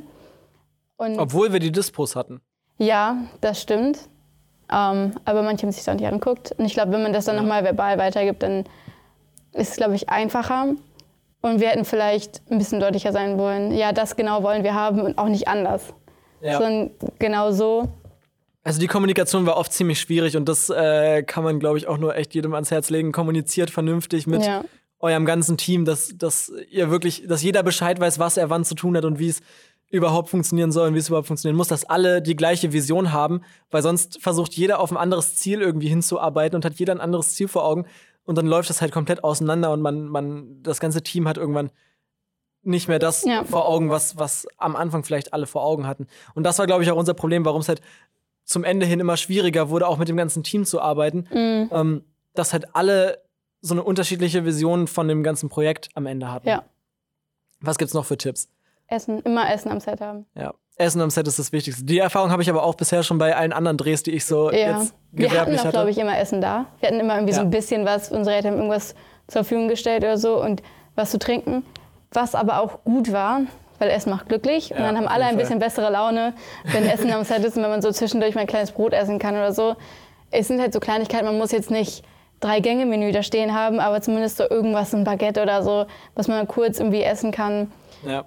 [0.97, 2.41] Und Obwohl wir die Dispos hatten.
[2.79, 3.99] ja, das stimmt.
[4.73, 6.53] Ähm, aber manche haben sich das nicht angeguckt.
[6.57, 8.65] Und ich glaube, wenn man das dann nochmal verbal weitergibt, dann
[9.53, 10.69] ist es, glaube ich, einfacher.
[11.43, 13.73] Und wir hätten vielleicht ein bisschen deutlicher sein wollen.
[13.73, 15.93] Ja, das genau wollen wir haben und auch nicht anders.
[16.59, 17.89] Sondern genau so.
[18.67, 21.99] Also die Kommunikation war oft ziemlich schwierig und das äh, kann man, glaube ich, auch
[21.99, 23.12] nur echt jedem ans Herz legen.
[23.12, 24.64] Kommuniziert vernünftig mit Ja.
[24.99, 28.75] eurem ganzen Team, dass, dass ihr wirklich, dass jeder Bescheid weiß, was er wann zu
[28.75, 29.41] tun hat und wie es
[29.89, 33.43] überhaupt funktionieren soll und wie es überhaupt funktionieren muss, dass alle die gleiche Vision haben,
[33.71, 37.35] weil sonst versucht jeder auf ein anderes Ziel irgendwie hinzuarbeiten und hat jeder ein anderes
[37.37, 37.87] Ziel vor Augen
[38.25, 41.71] und dann läuft das halt komplett auseinander und man, man, das ganze Team hat irgendwann
[42.62, 43.45] nicht mehr das Ja.
[43.45, 46.09] vor Augen, was, was am Anfang vielleicht alle vor Augen hatten.
[46.35, 47.81] Und das war, glaube ich, auch unser Problem, warum es halt
[48.47, 51.70] zum Ende hin immer schwieriger wurde, auch mit dem ganzen Team zu arbeiten, Mhm.
[51.72, 53.18] ähm, dass halt alle
[53.61, 56.49] so eine unterschiedliche Vision von dem ganzen Projekt am Ende hatten.
[56.49, 56.64] Ja.
[57.61, 58.49] Was gibt's noch für Tipps?
[58.86, 60.26] Essen, immer Essen am Set haben.
[60.34, 60.55] Ja.
[60.76, 61.84] Essen am Set ist das Wichtigste.
[61.84, 64.51] Die Erfahrung habe ich aber auch bisher schon bei allen anderen Drehs, die ich so
[64.53, 64.57] Ja.
[64.78, 65.72] jetzt Wir hatten gewerblich auch, hatte.
[65.72, 66.66] glaube ich, immer Essen da.
[66.80, 67.44] Wir hatten immer irgendwie so Ja.
[67.47, 68.12] ein bisschen was.
[68.12, 68.94] Unsere Eltern haben irgendwas
[69.26, 70.62] zur Verfügung gestellt oder so und
[70.94, 71.64] was zu trinken.
[72.12, 73.40] Was aber auch gut war,
[73.79, 74.70] weil Essen macht glücklich.
[74.70, 77.62] und Ja, dann haben alle ein bisschen bessere Laune, wenn Essen am Set ist und
[77.62, 79.77] wenn man so zwischendurch mal ein kleines Brot essen kann oder so.
[80.31, 81.24] Es sind halt so Kleinigkeiten.
[81.24, 82.05] Man muss jetzt nicht
[82.41, 86.47] drei Gänge-Menü da stehen haben, aber zumindest so irgendwas, ein Baguette oder so, was man
[86.47, 87.72] kurz irgendwie essen kann.
[88.07, 88.24] ja.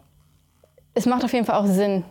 [0.96, 2.04] Es macht auf jeden Fall auch Sinn.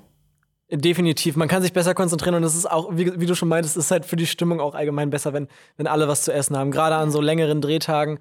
[0.70, 1.36] Definitiv.
[1.36, 3.86] Man kann sich besser konzentrieren und es ist auch, wie, wie du schon meintest, es
[3.86, 6.70] ist halt für die Stimmung auch allgemein besser, wenn, wenn alle was zu essen haben.
[6.70, 8.18] Gerade an so längeren Drehtagen.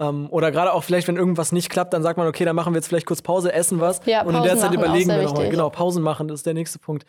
[0.00, 2.72] Ähm, oder gerade auch vielleicht, wenn irgendwas nicht klappt, dann sagt man, okay, dann machen
[2.72, 4.00] wir jetzt vielleicht kurz Pause, essen was.
[4.06, 5.48] Ja, und in der Pausen Zeit überlegen wir nochmal.
[5.50, 7.04] Genau, Pausen machen, das ist der nächste Punkt.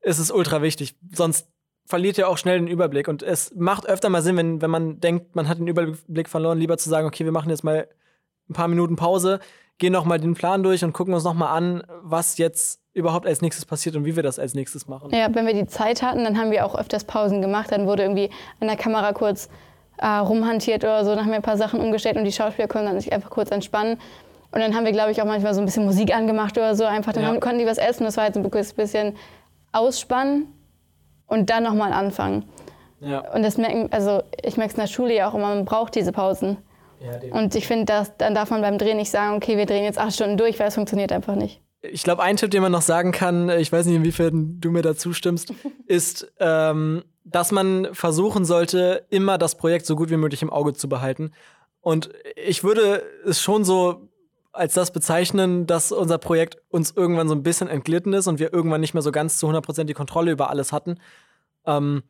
[0.00, 0.94] Es ist ultra wichtig.
[1.12, 1.48] Sonst
[1.84, 3.08] verliert ihr auch schnell den Überblick.
[3.08, 6.58] Und es macht öfter mal Sinn, wenn, wenn man denkt, man hat den Überblick verloren,
[6.58, 7.88] lieber zu sagen, okay, wir machen jetzt mal
[8.48, 9.40] ein paar Minuten Pause,
[9.78, 13.26] gehen noch mal den Plan durch und gucken uns noch mal an, was jetzt überhaupt
[13.26, 15.10] als nächstes passiert und wie wir das als nächstes machen.
[15.12, 17.72] Ja, wenn wir die Zeit hatten, dann haben wir auch öfters Pausen gemacht.
[17.72, 18.30] Dann wurde irgendwie
[18.60, 19.48] an der Kamera kurz
[19.98, 21.10] äh, rumhantiert oder so.
[21.10, 23.50] Dann haben wir ein paar Sachen umgestellt und die Schauspieler konnten dann sich einfach kurz
[23.50, 23.98] entspannen.
[24.50, 26.84] Und dann haben wir, glaube ich, auch manchmal so ein bisschen Musik angemacht oder so.
[26.84, 27.28] Einfach, dann Ja.
[27.28, 28.04] haben, konnten die was essen.
[28.04, 29.16] Das war jetzt ein bisschen
[29.72, 30.46] ausspannen
[31.26, 32.44] und dann nochmal anfangen.
[33.00, 33.20] Ja.
[33.32, 35.94] Und das merken, also ich merke es in der Schule ja auch immer, man braucht
[35.94, 36.56] diese Pausen.
[37.30, 39.98] Und ich finde, dass- dann darf man beim Drehen nicht sagen, okay, wir drehen jetzt
[40.00, 41.60] acht Stunden durch, weil es funktioniert einfach nicht.
[41.80, 44.82] Ich glaube, ein Tipp, den man noch sagen kann, ich weiß nicht, inwiefern du mir
[44.82, 45.52] da zustimmst,
[45.86, 50.72] ist, ähm, dass man versuchen sollte, immer das Projekt so gut wie möglich im Auge
[50.74, 51.32] zu behalten.
[51.80, 54.08] Und ich würde es schon so
[54.52, 58.52] als das bezeichnen, dass unser Projekt uns irgendwann so ein bisschen entglitten ist und wir
[58.52, 60.98] irgendwann nicht mehr so ganz zu 100% die Kontrolle über alles hatten.
[61.64, 62.02] Ähm,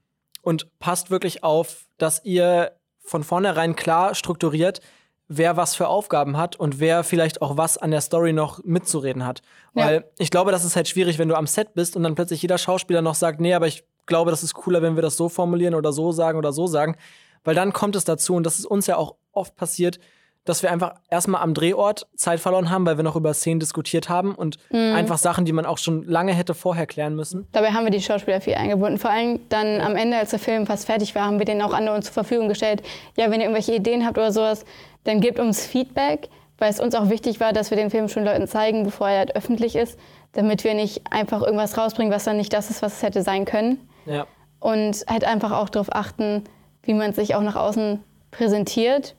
[0.42, 4.80] und passt wirklich auf, dass ihr von vornherein klar strukturiert,
[5.29, 9.26] wer was für Aufgaben hat und wer vielleicht auch was an der Story noch mitzureden
[9.26, 9.43] hat.
[9.74, 9.85] Ja.
[9.85, 12.43] Weil ich glaube, das ist halt schwierig, wenn du am Set bist und dann plötzlich
[12.43, 15.29] jeder Schauspieler noch sagt, nee, aber ich glaube, das ist cooler, wenn wir das so
[15.29, 16.97] formulieren oder so sagen oder so sagen.
[17.45, 20.01] Weil dann kommt es dazu, und das ist uns ja auch oft passiert,
[20.49, 24.09] dass wir einfach erstmal am Drehort Zeit verloren haben, weil wir noch über Szenen diskutiert
[24.09, 24.95] haben und mhm.
[24.95, 27.47] einfach Sachen, die man auch schon lange hätte vorher klären müssen.
[27.53, 28.99] Dabei haben wir die Schauspieler viel eingebunden.
[28.99, 31.74] Vor allem dann am Ende, als der Film fast fertig war, haben wir den auch
[31.74, 32.83] anderen zur Verfügung gestellt.
[33.16, 34.64] Ja, wenn ihr irgendwelche Ideen habt oder sowas,
[35.05, 36.28] dann gebt uns Feedback,
[36.59, 39.18] weil es uns auch wichtig war, dass wir den Film schon Leuten zeigen, bevor er
[39.18, 39.99] halt öffentlich ist,
[40.32, 43.44] damit wir nicht einfach irgendwas rausbringen, was dann nicht das ist, was es hätte sein
[43.44, 43.88] können.
[44.07, 44.26] Ja.
[44.61, 46.44] Und halt einfach auch darauf achten,
[46.82, 49.14] wie man sich auch nach außen präsentiert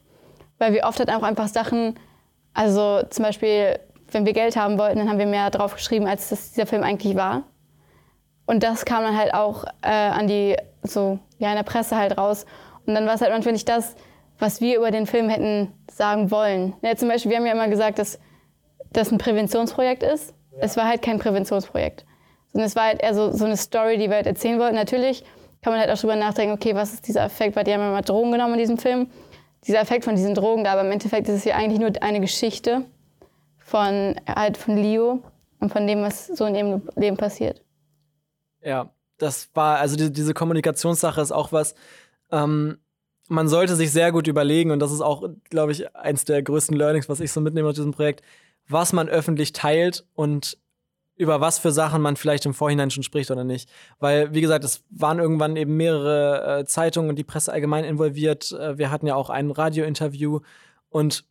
[0.59, 1.95] weil wir oft halt auch einfach Sachen,
[2.53, 3.79] also zum Beispiel,
[4.11, 6.83] wenn wir Geld haben wollten, dann haben wir mehr drauf geschrieben, als das dieser Film
[6.83, 7.43] eigentlich war.
[8.45, 12.17] Und das kam dann halt auch äh, an die, so, ja, in der Presse halt
[12.17, 12.45] raus.
[12.85, 13.95] Und dann war es halt manchmal nicht das,
[14.39, 16.73] was wir über den Film hätten sagen wollen.
[16.81, 18.19] Ja, zum Beispiel, wir haben ja immer gesagt, dass
[18.91, 20.33] das ein Präventionsprojekt ist.
[20.53, 20.59] Ja.
[20.61, 22.05] Es war halt kein Präventionsprojekt.
[22.51, 24.75] Sondern es war halt eher so, so eine Story, die wir halt erzählen wollten.
[24.75, 25.23] Natürlich
[25.61, 27.91] kann man halt auch drüber nachdenken, okay, was ist dieser Effekt, weil die haben ja
[27.91, 29.09] mal Drogen genommen in diesem Film
[29.67, 32.21] dieser Effekt von diesen Drogen da, aber im Endeffekt ist es ja eigentlich nur eine
[32.21, 32.85] Geschichte
[33.57, 35.21] von, halt von Leo
[35.59, 37.61] und von dem, was so in ihrem Leben passiert.
[38.61, 41.75] Ja, das war, also die, diese Kommunikationssache ist auch was,
[42.31, 42.79] ähm,
[43.29, 46.75] man sollte sich sehr gut überlegen, und das ist auch, glaube ich, eins der größten
[46.75, 48.21] Learnings, was ich so mitnehme aus diesem Projekt,
[48.67, 50.57] was man öffentlich teilt und
[51.15, 53.69] über was für Sachen man vielleicht im Vorhinein schon spricht oder nicht.
[53.99, 58.53] Weil, wie gesagt, es waren irgendwann eben mehrere äh, Zeitungen und die Presse allgemein involviert.
[58.53, 60.39] Äh, wir hatten ja auch ein Radiointerview
[60.89, 61.25] und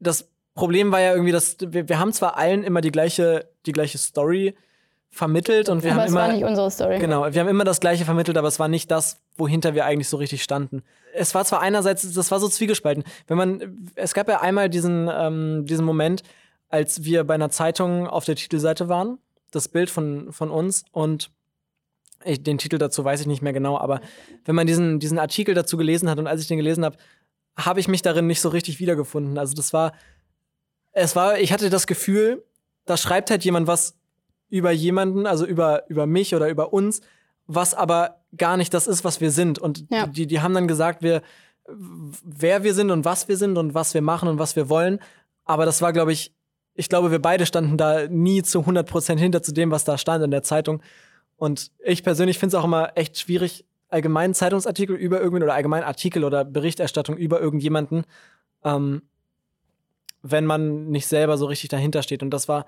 [0.00, 3.72] das Problem war ja irgendwie, dass wir, wir haben zwar allen immer die gleiche, die
[3.72, 4.56] gleiche Story
[5.10, 6.20] vermittelt und wir aber haben es immer.
[6.20, 6.98] war nicht unsere Story.
[6.98, 10.08] Genau, wir haben immer das gleiche vermittelt, aber es war nicht das, wohinter wir eigentlich
[10.08, 10.82] so richtig standen.
[11.12, 13.04] Es war zwar einerseits, das war so zwiegespalten.
[13.26, 16.22] Wenn man, es gab ja einmal diesen, ähm, diesen Moment,
[16.68, 19.18] als wir bei einer Zeitung auf der Titelseite waren,
[19.50, 21.30] das Bild von, von uns und
[22.24, 24.00] ich, den Titel dazu weiß ich nicht mehr genau, aber
[24.44, 26.96] wenn man diesen, diesen Artikel dazu gelesen hat und als ich den gelesen habe,
[27.56, 29.38] habe ich mich darin nicht so richtig wiedergefunden.
[29.38, 29.92] Also das war,
[30.92, 32.44] es war, ich hatte das Gefühl,
[32.84, 33.99] da schreibt halt jemand was
[34.50, 37.00] über jemanden, also über, über mich oder über uns,
[37.46, 39.58] was aber gar nicht das ist, was wir sind.
[39.58, 40.06] Und ja.
[40.06, 41.22] die, die haben dann gesagt, wir,
[41.66, 45.00] wer wir sind und was wir sind und was wir machen und was wir wollen.
[45.44, 46.32] Aber das war, glaube ich,
[46.74, 49.98] ich glaube, wir beide standen da nie zu 100 Prozent hinter zu dem, was da
[49.98, 50.82] stand in der Zeitung.
[51.36, 55.84] Und ich persönlich finde es auch immer echt schwierig, allgemeinen Zeitungsartikel über irgendwen oder allgemeinen
[55.84, 58.04] Artikel oder Berichterstattung über irgendjemanden,
[58.64, 59.02] ähm,
[60.22, 62.22] wenn man nicht selber so richtig dahinter steht.
[62.22, 62.66] Und das war,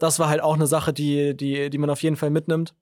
[0.00, 2.74] das war halt auch eine Sache, die, die, die man auf jeden Fall mitnimmt.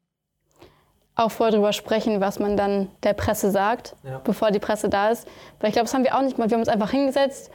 [1.14, 4.20] Auch vorher darüber sprechen, was man dann der Presse sagt, ja.
[4.22, 5.26] bevor die Presse da ist.
[5.60, 6.50] Weil ich glaube, das haben wir auch nicht gemacht.
[6.50, 7.50] Wir haben uns einfach hingesetzt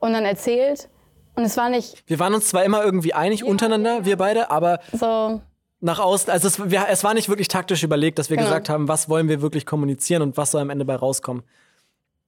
[0.00, 0.88] und dann erzählt
[1.36, 2.02] und es war nicht.
[2.06, 5.40] Wir waren uns zwar immer irgendwie einig ja, untereinander, wir beide, aber so.
[5.80, 8.48] nach außen, also es, wir, es, war nicht wirklich taktisch überlegt, dass wir genau.
[8.48, 11.44] gesagt haben, was wollen wir wirklich kommunizieren und was soll am Ende bei rauskommen.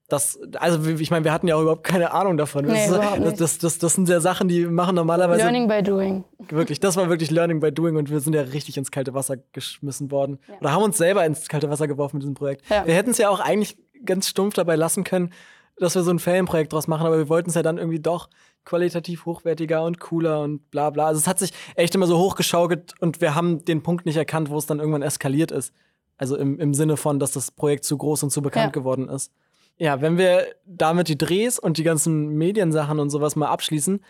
[0.08, 2.64] Das, also ich meine, wir hatten ja auch überhaupt keine Ahnung davon.
[2.64, 5.42] Nee, das, das, das, das, sind ja Sachen, die machen normalerweise.
[5.42, 6.24] Learning by doing.
[6.48, 9.36] Wirklich, das war wirklich Learning by doing und wir sind ja richtig ins kalte Wasser
[9.52, 10.38] geschmissen worden.
[10.48, 10.54] Ja.
[10.60, 12.62] Oder haben uns selber ins kalte Wasser geworfen mit diesem Projekt.
[12.70, 12.86] Ja.
[12.86, 15.30] Wir hätten es ja auch eigentlich ganz stumpf dabei lassen können,
[15.78, 18.30] dass wir so ein Ferienprojekt draus machen, aber wir wollten es ja dann irgendwie doch
[18.64, 21.08] qualitativ hochwertiger und cooler und bla bla.
[21.08, 24.48] Also es hat sich echt immer so hochgeschaukelt und wir haben den Punkt nicht erkannt,
[24.48, 25.74] wo es dann irgendwann eskaliert ist.
[26.16, 28.80] Also im, im Sinne von, dass das Projekt zu groß und zu bekannt ja.
[28.80, 29.32] geworden ist.
[29.78, 34.04] Ja, wenn wir damit die Drehs und die ganzen Mediensachen und sowas mal abschließen,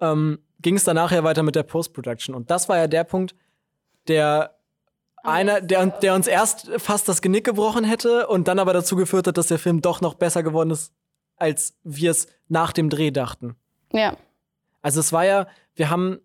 [0.00, 2.34] ähm, ging es danach ja weiter mit der Post-Production.
[2.34, 3.34] Und das war ja der Punkt,
[4.08, 4.56] der
[5.22, 9.26] einer, der, der uns erst fast das Genick gebrochen hätte und dann aber dazu geführt
[9.26, 10.92] hat, dass der Film doch noch besser geworden ist,
[11.36, 13.56] als wir es nach dem Dreh dachten.
[13.92, 14.16] Ja.
[14.82, 16.20] Also es war ja, wir haben,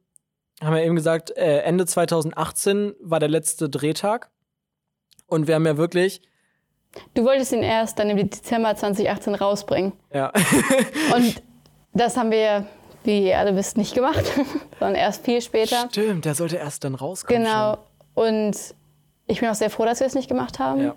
[0.62, 4.30] haben ja eben gesagt, äh, Ende 2018 war der letzte Drehtag.
[5.26, 6.22] Und wir haben ja wirklich.
[7.14, 9.94] Du wolltest ihn erst dann im Dezember 2018 rausbringen.
[10.14, 10.32] Ja.
[11.16, 11.42] und
[11.94, 12.66] das haben wir,
[13.04, 14.24] wie ihr alle wisst, nicht gemacht,
[14.80, 15.88] sondern erst viel später.
[15.90, 17.44] Stimmt, der sollte erst dann rauskommen.
[17.44, 17.78] Genau.
[18.16, 18.40] Schon.
[18.40, 18.58] Und
[19.28, 20.84] ich bin auch sehr froh, dass wir es nicht gemacht haben.
[20.84, 20.96] Ja.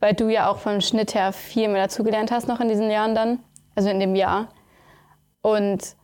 [0.00, 3.14] Weil du ja auch vom Schnitt her viel mehr dazugelernt hast noch in diesen Jahren
[3.14, 3.38] dann.
[3.76, 4.48] Also in dem Jahr.
[5.42, 5.96] Und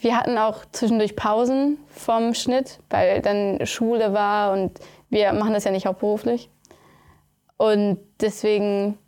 [0.00, 4.78] wir hatten auch zwischendurch Pausen vom Schnitt, weil dann Schule war und
[5.10, 6.50] wir machen das ja nicht hauptberuflich.
[7.62, 8.98] Und deswegen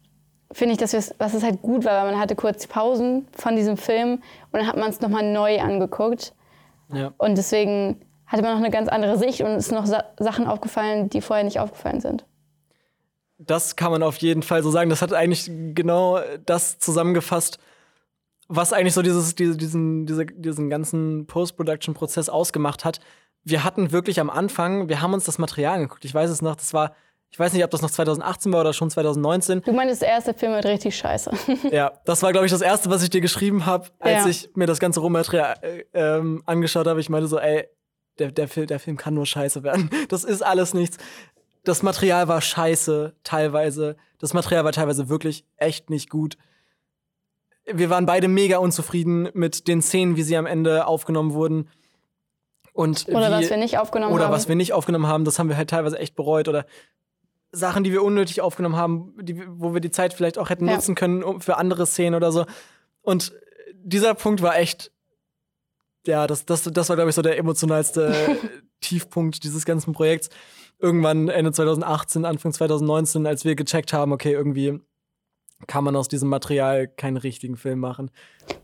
[0.53, 3.77] finde ich, dass, dass es halt gut war, weil man hatte kurz Pausen von diesem
[3.77, 6.33] Film und dann hat man es nochmal neu angeguckt.
[6.93, 7.13] Ja.
[7.19, 10.47] Und deswegen hatte man noch eine ganz andere Sicht und es sind noch Sa Sachen
[10.47, 12.27] aufgefallen, die vorher nicht aufgefallen sind.
[13.39, 14.89] Das kann man auf jeden Fall so sagen.
[14.89, 17.59] Das hat eigentlich genau das zusammengefasst,
[18.47, 23.01] was eigentlich so dieses, diese, diesen, diese, diesen ganzen Post-Production-Prozess ausgemacht hat.
[23.43, 26.05] Wir hatten wirklich am Anfang, wir haben uns das Material angeguckt.
[26.05, 26.95] Ich weiß es noch, das war
[27.35, 29.63] ich weiß nicht, ob das noch 2018 war oder schon 2019.
[29.63, 31.33] Du meinst, der erste Film wird richtig scheiße.
[31.73, 34.29] ja, das war, glaube ich, das erste, was ich dir geschrieben habe, als ja.
[34.29, 37.01] ich mir das ganze Rohmaterial äh, ähm, angeschaut habe.
[37.01, 37.67] Ich meinte so, ey,
[38.21, 39.91] der, der, Film, der Film kann nur scheiße werden.
[40.09, 40.99] Das ist alles nichts.
[41.65, 43.97] Das Material war scheiße, teilweise.
[44.21, 46.39] Das Material war teilweise wirklich echt nicht gut.
[47.65, 51.69] Wir waren beide mega unzufrieden mit den Szenen, wie sie am Ende aufgenommen wurden.
[52.73, 54.31] Und oder wie, was wir nicht aufgenommen oder haben.
[54.31, 56.47] Oder was wir nicht aufgenommen haben, das haben wir halt teilweise echt bereut.
[56.47, 56.65] Oder
[57.55, 60.75] Sachen, die wir unnötig aufgenommen haben, die, wo wir die Zeit vielleicht auch hätten ja.
[60.75, 62.47] nutzen können für andere Szenen oder so.
[63.03, 63.33] Und
[63.75, 64.91] dieser Punkt war echt,
[66.07, 68.39] ja, das, das, das war, glaube ich, so der emotionalste
[68.81, 70.29] Tiefpunkt dieses ganzen Projekts.
[70.79, 74.81] Irgendwann Ende 2018, Anfang 2019, als wir gecheckt haben, okay, irgendwie
[75.67, 78.11] kann man aus diesem Material keinen richtigen Film machen.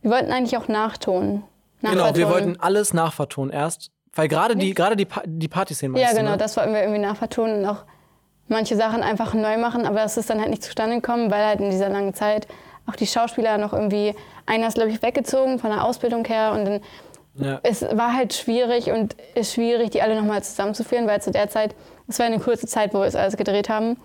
[0.02, 1.44] Wir wollten eigentlich auch nachtonen.
[1.82, 3.90] Genau, wir wollten alles nachvertonen erst.
[4.12, 6.36] Weil gerade die, gerade die, pa die Partyszenen Ja, genau, ne?
[6.36, 7.84] das wollten wir irgendwie nachvertonen und auch
[8.50, 11.60] manche Sachen einfach neu machen, aber das ist dann halt nicht zustande gekommen, weil halt
[11.60, 12.46] in dieser langen Zeit
[12.86, 14.14] auch die Schauspieler noch irgendwie,
[14.46, 16.80] einer ist glaube ich weggezogen von der Ausbildung her und dann
[17.36, 17.60] ja.
[17.62, 21.74] es war halt schwierig und ist schwierig, die alle nochmal zusammenzuführen, weil zu der Zeit,
[22.08, 23.96] es war eine kurze Zeit, wo wir es alles gedreht haben.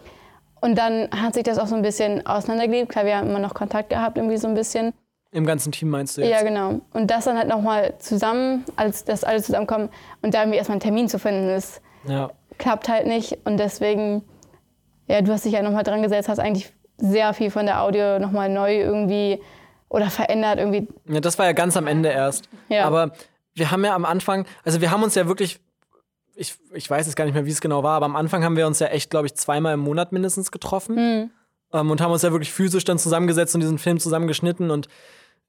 [0.62, 2.90] Und dann hat sich das auch so ein bisschen auseinandergelebt.
[2.90, 4.94] Klar, wir haben immer noch Kontakt gehabt, irgendwie so ein bisschen.
[5.32, 6.32] Im ganzen Team meinst du jetzt?
[6.32, 6.82] Ja, genau.
[6.94, 9.90] Und das dann halt nochmal zusammen, als das alle zusammenkommen
[10.22, 12.32] und da irgendwie erstmal einen Termin zu finden, ist, ja.
[12.58, 13.38] klappt halt nicht.
[13.44, 14.24] Und deswegen
[15.08, 18.20] ja, du hast dich ja nochmal dran gesetzt, hast eigentlich sehr viel von der Audio
[18.20, 19.42] nochmal neu irgendwie
[19.90, 20.88] oder verändert irgendwie.
[21.08, 22.50] Ja, das war ja ganz am Ende erst.
[22.70, 22.86] Ja.
[22.86, 23.12] Aber
[23.54, 25.60] wir haben ja am Anfang, also wir haben uns ja wirklich,
[26.36, 28.58] ich, ich weiß jetzt gar nicht mehr, wie es genau war, aber am Anfang haben
[28.58, 30.96] wir uns ja echt, glaube ich, zweimal im Monat mindestens getroffen.
[30.96, 31.30] Mhm.
[31.74, 34.88] Ähm, und haben uns ja wirklich physisch dann zusammengesetzt und diesen Film zusammengeschnitten und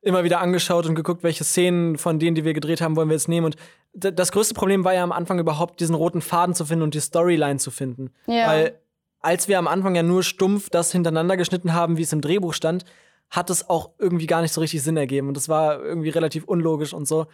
[0.03, 3.17] immer wieder angeschaut und geguckt, welche Szenen von denen, die wir gedreht haben, wollen wir
[3.17, 3.47] jetzt nehmen.
[3.47, 3.57] Und
[3.93, 7.01] das größte Problem war ja am Anfang überhaupt, diesen roten Faden zu finden und die
[7.01, 8.13] Storyline zu finden.
[8.27, 8.47] Ja.
[8.47, 8.79] Weil
[9.27, 12.55] als wir am Anfang ja nur stumpf das hintereinander geschnitten haben, wie es im Drehbuch
[12.55, 12.85] stand,
[13.29, 15.27] hat es auch irgendwie gar nicht so richtig Sinn ergeben.
[15.27, 17.27] Und das war irgendwie relativ unlogisch und so.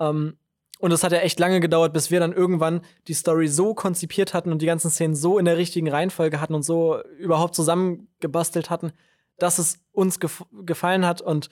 [0.00, 0.38] Ähm,
[0.78, 4.32] und es hat ja echt lange gedauert, bis wir dann irgendwann die Story so konzipiert
[4.32, 8.70] hatten und die ganzen Szenen so in der richtigen Reihenfolge hatten und so überhaupt zusammengebastelt
[8.70, 8.92] hatten,
[9.36, 11.50] dass es uns gef gefallen hat und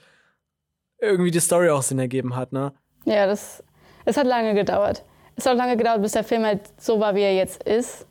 [0.98, 2.72] irgendwie die Story auch Sinn ergeben hat, ne?
[3.04, 3.62] Ja, das
[4.06, 5.04] es hat lange gedauert.
[5.36, 8.06] Es hat lange gedauert, bis der Film halt so war, wie er jetzt ist.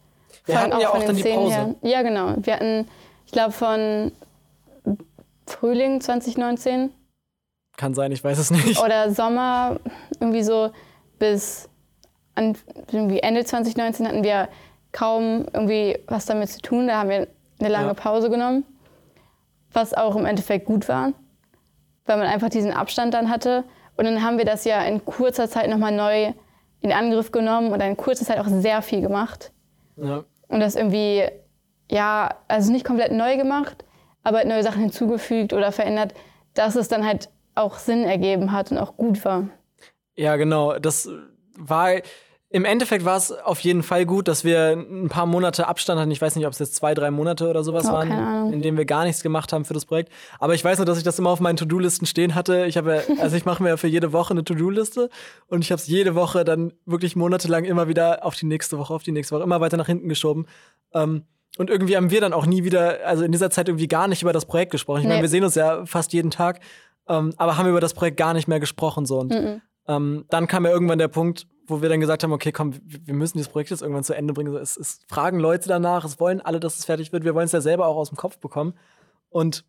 [0.46, 1.54] Wir hatten ja auch dann die Pause.
[1.54, 1.76] Her.
[1.82, 2.36] Ja, genau.
[2.38, 2.88] Wir hatten,
[3.26, 4.12] ich glaube, von
[5.46, 6.92] Frühling 2019.
[7.78, 8.80] Kann sein, ich weiß es nicht.
[8.80, 9.80] Oder Sommer,
[10.20, 10.72] irgendwie so
[11.20, 11.70] bis
[12.36, 12.58] an,
[12.92, 14.50] irgendwie Ende 2019 hatten wir
[14.92, 16.88] kaum irgendwie was damit zu tun.
[16.88, 17.28] Da haben wir
[17.60, 17.94] eine lange ja.
[17.94, 18.66] Pause genommen,
[19.72, 21.14] was auch im Endeffekt gut war,
[22.06, 23.64] weil man einfach diesen Abstand dann hatte.
[23.98, 26.34] Und dann haben wir das ja in kurzer Zeit nochmal neu
[26.82, 29.52] in Angriff genommen und in kurzer Zeit auch sehr viel gemacht.
[29.98, 31.24] Ja und das irgendwie,
[31.89, 33.86] ja, also nicht komplett neu gemacht,
[34.22, 36.14] aber neue Sachen hinzugefügt oder verändert,
[36.54, 39.48] dass es dann halt auch Sinn ergeben hat und auch gut war.
[40.16, 40.78] Ja, genau.
[40.78, 41.10] Das
[41.58, 41.94] war
[42.54, 46.12] im Endeffekt war es auf jeden Fall gut, dass wir ein paar Monate Abstand hatten.
[46.12, 48.78] Ich weiß nicht, ob es jetzt zwei, drei Monate oder sowas oh, waren, in denen
[48.78, 50.12] wir gar nichts gemacht haben für das Projekt.
[50.38, 52.66] Aber ich weiß nur, dass ich das immer auf meinen To-Do-Listen stehen hatte.
[52.66, 55.10] Ich habe, also ich mache mir ja für jede Woche eine To-Do-Liste
[55.47, 58.93] und ich habe es jede Woche dann wirklich monatelang immer wieder auf die nächste Woche,
[58.93, 60.45] auf die nächste Woche, immer weiter nach hinten geschoben.
[60.93, 61.24] Ähm,
[61.58, 64.24] und irgendwie haben wir dann auch nie wieder, also in dieser Zeit irgendwie gar nicht
[64.24, 64.99] über das Projekt gesprochen.
[64.99, 65.14] Ich nee.
[65.14, 66.60] meine, wir sehen uns ja fast jeden Tag,
[67.08, 69.20] ähm, aber haben über das Projekt gar nicht mehr gesprochen so.
[69.20, 69.62] Und mm -mm.
[69.88, 73.13] Ähm, dann kam ja irgendwann der Punkt, wo wir dann gesagt haben, okay, komm, wir
[73.13, 74.55] müssen dieses Projekt jetzt irgendwann zu Ende bringen.
[74.55, 77.24] Es, es fragen Leute danach, es wollen alle, dass es fertig wird.
[77.24, 78.74] Wir wollen es ja selber auch aus dem Kopf bekommen.
[79.30, 79.65] Und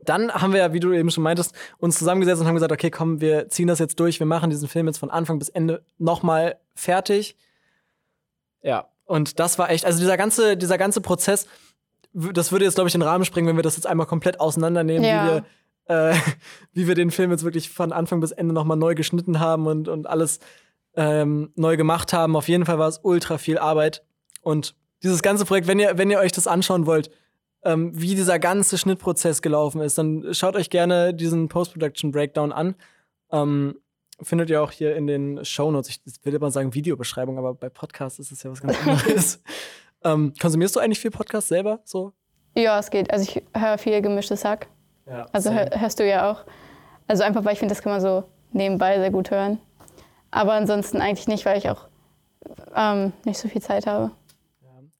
[0.00, 2.90] dann haben wir ja, wie du eben schon meintest, uns zusammengesetzt und haben gesagt, okay,
[2.90, 5.84] komm, wir ziehen das jetzt durch, wir machen diesen Film jetzt von Anfang bis Ende
[5.98, 7.36] nochmal fertig.
[8.62, 11.46] Ja, und das war echt, also dieser ganze, dieser ganze Prozess,
[12.12, 15.04] das würde jetzt, glaube ich, den Rahmen sprengen, wenn wir das jetzt einmal komplett auseinandernehmen,
[15.04, 15.24] ja.
[15.24, 15.44] wie wir
[15.86, 16.14] äh,
[16.72, 19.88] wie wir den Film jetzt wirklich von Anfang bis Ende nochmal neu geschnitten haben und,
[19.88, 20.40] und alles
[20.96, 22.36] ähm, neu gemacht haben.
[22.36, 24.04] Auf jeden Fall war es ultra viel Arbeit.
[24.42, 27.10] Und dieses ganze Projekt, wenn ihr, wenn ihr euch das anschauen wollt,
[27.64, 32.74] ähm, wie dieser ganze Schnittprozess gelaufen ist, dann schaut euch gerne diesen Post-Production Breakdown an.
[33.30, 33.76] Ähm,
[34.20, 35.88] findet ihr auch hier in den Shownotes.
[36.04, 39.42] Ich würde mal sagen Videobeschreibung, aber bei Podcasts ist es ja was ganz anderes.
[40.04, 42.12] ähm, konsumierst du eigentlich viel Podcast selber so?
[42.54, 43.10] Ja, es geht.
[43.10, 44.66] Also ich höre viel gemischtes Hack.
[45.06, 46.44] Ja, Also hör, hörst du ja auch.
[47.06, 49.58] Also einfach, weil ich finde, das kann man so nebenbei sehr gut hören.
[50.32, 51.86] Aber ansonsten eigentlich nicht, weil ich auch
[52.74, 54.10] ähm, nicht so viel Zeit habe.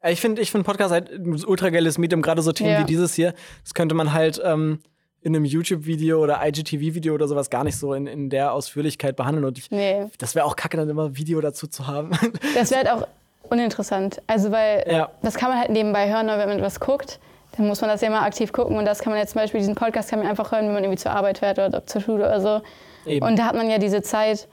[0.04, 2.80] Ich finde ich find Podcast halt ein ultra geiles Medium, gerade so Themen Ja.
[2.80, 3.34] wie dieses hier.
[3.64, 4.80] Das könnte man halt ähm,
[5.22, 9.44] in einem YouTube-Video oder IGTV-Video oder sowas gar nicht so in, in der Ausführlichkeit behandeln.
[9.44, 12.10] Und ich, Nee, das wäre auch kacke, dann immer ein Video dazu zu haben.
[12.54, 13.06] das wäre halt auch
[13.48, 14.20] uninteressant.
[14.26, 15.10] Also weil Ja.
[15.22, 17.20] das kann man halt nebenbei hören, aber wenn man etwas guckt,
[17.56, 18.76] dann muss man das ja immer aktiv gucken.
[18.76, 20.82] Und das kann man jetzt zum Beispiel, diesen Podcast kann man einfach hören, wenn man
[20.82, 22.60] irgendwie zur Arbeit fährt oder zur Schule oder so.
[23.06, 23.24] Eben.
[23.24, 24.48] Und da hat man ja diese Zeit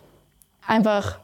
[0.66, 1.20] einfach,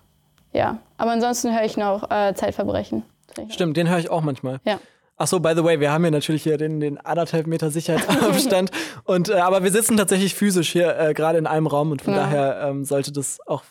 [0.53, 0.77] ja.
[0.97, 3.03] Aber ansonsten höre ich noch äh, Zeitverbrechen.
[3.49, 4.59] Stimmt, den höre ich auch manchmal.
[4.65, 4.79] Ja.
[5.17, 8.71] Ach so, by the way, wir haben hier natürlich hier den, den anderthalb Meter Sicherheitsabstand.
[9.05, 12.13] und, äh, aber wir sitzen tatsächlich physisch hier äh, gerade in einem Raum und von
[12.13, 12.21] Ja.
[12.21, 13.63] daher ähm, sollte das auch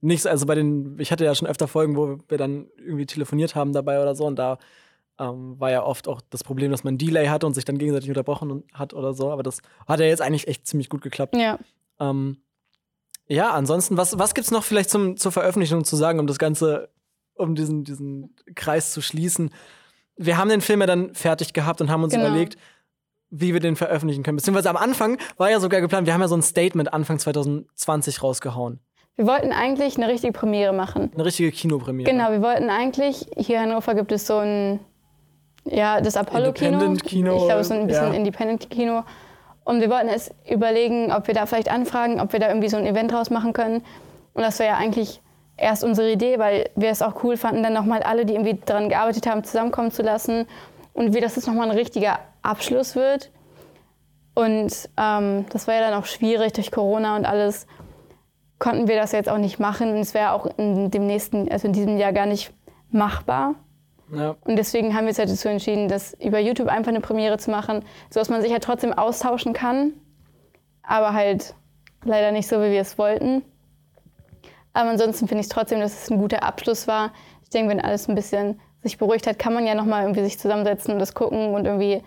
[0.00, 3.54] nichts, also bei den, ich hatte ja schon öfter Folgen, wo wir dann irgendwie telefoniert
[3.56, 4.58] haben dabei oder so und da
[5.18, 8.08] ähm, war ja oft auch das Problem, dass man Delay hatte und sich dann gegenseitig
[8.10, 11.34] unterbrochen hat oder so, aber das hat ja jetzt eigentlich echt ziemlich gut geklappt.
[11.36, 11.58] Ja.
[11.98, 12.36] Ähm,
[13.28, 16.88] ja, ansonsten, was, was gibt's noch vielleicht zum, zur Veröffentlichung zu sagen, um das Ganze,
[17.34, 19.50] um diesen, diesen Kreis zu schließen?
[20.16, 22.26] Wir haben den Film ja dann fertig gehabt und haben uns Genau.
[22.28, 22.56] überlegt,
[23.30, 24.36] wie wir den veröffentlichen können.
[24.36, 28.22] Beziehungsweise am Anfang war ja sogar geplant, wir haben ja so ein Statement Anfang 2020
[28.22, 28.80] rausgehauen.
[29.16, 31.10] Wir wollten eigentlich eine richtige Premiere machen.
[31.14, 32.10] Eine richtige Kinopremiere.
[32.10, 34.78] Genau, wir wollten eigentlich, hier in Hannover gibt es so ein,
[35.64, 36.72] ja, das Apollo-Kino.
[36.74, 38.14] Independent-Kino, Ich glaube, es ist ein bisschen ja.
[38.14, 39.02] Independent-Kino.
[39.66, 42.76] Und wir wollten es überlegen, ob wir da vielleicht anfragen, ob wir da irgendwie so
[42.76, 43.82] ein Event draus machen können.
[44.32, 45.20] Und das war ja eigentlich
[45.56, 48.88] erst unsere Idee, weil wir es auch cool fanden, dann nochmal alle, die irgendwie daran
[48.88, 50.46] gearbeitet haben, zusammenkommen zu lassen.
[50.92, 53.32] Und wie das jetzt nochmal ein richtiger Abschluss wird.
[54.36, 57.66] Und ähm, das war ja dann auch schwierig durch Corona und alles
[58.60, 59.90] konnten wir das jetzt auch nicht machen.
[59.90, 62.52] Und es wäre auch in dem nächsten, also in diesem Jahr gar nicht
[62.92, 63.56] machbar.
[64.12, 64.36] Ja.
[64.44, 67.50] Und deswegen haben wir uns halt dazu entschieden, das über YouTube einfach eine Premiere zu
[67.50, 69.94] machen, sodass man sich halt trotzdem austauschen kann,
[70.82, 71.54] aber halt
[72.04, 73.42] leider nicht so, wie wir es wollten.
[74.72, 77.12] Aber ansonsten finde ich trotzdem, dass es ein guter Abschluss war.
[77.42, 80.38] Ich denke, wenn alles ein bisschen sich beruhigt hat, kann man ja nochmal irgendwie sich
[80.38, 82.02] zusammensetzen und das gucken und irgendwie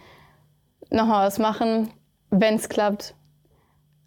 [0.91, 1.91] nochmal was machen,
[2.29, 3.15] wenn es klappt.